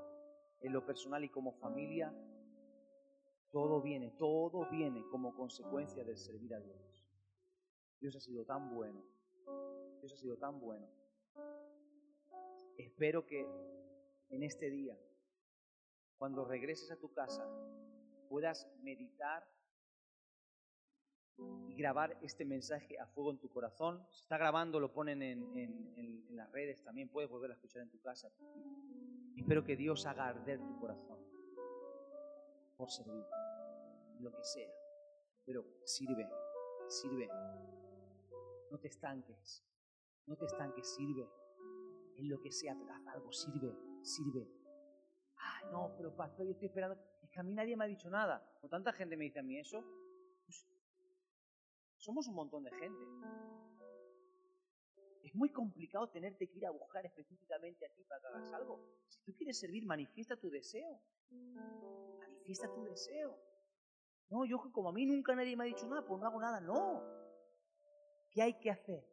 [0.61, 2.15] en lo personal y como familia,
[3.51, 7.02] todo viene, todo viene como consecuencia del servir a Dios.
[7.98, 9.02] Dios ha sido tan bueno,
[10.02, 10.86] Dios ha sido tan bueno.
[12.76, 13.47] Espero que
[14.30, 14.98] en este día,
[16.18, 17.47] cuando regreses a tu casa,
[18.28, 19.44] puedas meditar
[21.68, 24.06] y grabar este mensaje a fuego en tu corazón.
[24.10, 27.90] Si está grabando, lo ponen en, en, las redes, también puedes volver a escuchar en
[27.90, 28.30] tu casa.
[29.36, 31.18] espero que Dios haga arder tu corazón
[32.76, 33.24] por servir,
[34.20, 34.70] lo que sea.
[35.44, 36.26] Pero sirve,
[36.88, 37.28] sirve.
[38.70, 39.64] No te estanques,
[40.26, 41.28] no te estanques, sirve.
[42.20, 44.47] En lo que sea, haz algo, sirve, sirve.
[45.36, 47.01] Ay, no, pero pastor, yo estoy esperando.
[47.22, 48.47] Es que a mí nadie me ha dicho nada.
[48.60, 49.82] Con tanta gente me dice a mí eso,
[51.97, 53.05] somos un montón de gente.
[55.22, 58.84] Es muy complicado tenerte que ir a buscar específicamente a ti para que hagas algo.
[59.09, 61.01] Si tú quieres servir, manifiesta tu deseo.
[62.18, 63.38] Manifiesta tu deseo.
[64.28, 66.60] No, yo como a mí nunca nadie me ha dicho nada, pues no hago nada.
[66.60, 67.02] No.
[68.30, 69.10] ¿Qué hay que hacer?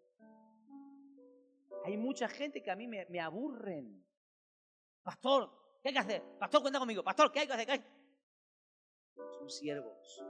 [1.88, 4.06] Hay mucha gente que a mí me, aburren.
[5.04, 6.22] Pastor, ¿qué hay que hacer?
[6.38, 7.02] Pastor, cuenta conmigo.
[7.02, 7.82] Pastor, ¿qué hay que hacer?
[9.16, 10.22] Son siervos.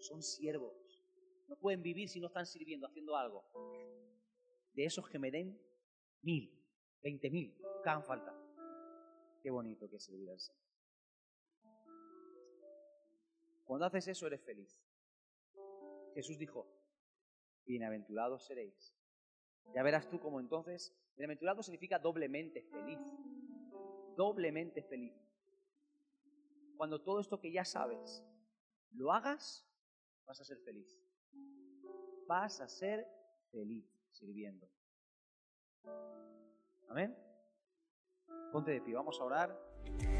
[0.00, 0.74] Son siervos.
[1.46, 3.44] No pueden vivir si no están sirviendo, haciendo algo.
[4.72, 5.56] De esos que me den
[6.22, 6.52] mil,
[7.00, 8.36] veinte mil, que falta.
[9.44, 10.38] Qué bonito que es servir al.
[13.62, 14.76] Cuando haces eso eres feliz.
[16.14, 16.66] Jesús dijo,
[17.64, 18.95] bienaventurados seréis.
[19.74, 23.00] Ya verás tú cómo entonces, bienaventurado significa doblemente feliz.
[24.16, 25.14] Doblemente feliz.
[26.76, 28.24] Cuando todo esto que ya sabes
[28.92, 29.66] lo hagas,
[30.26, 31.06] vas a ser feliz
[32.26, 33.06] vas a ser
[33.50, 34.68] feliz sirviendo.
[36.88, 37.16] Amén.
[38.52, 40.15] Ponte de pie, vamos a orar.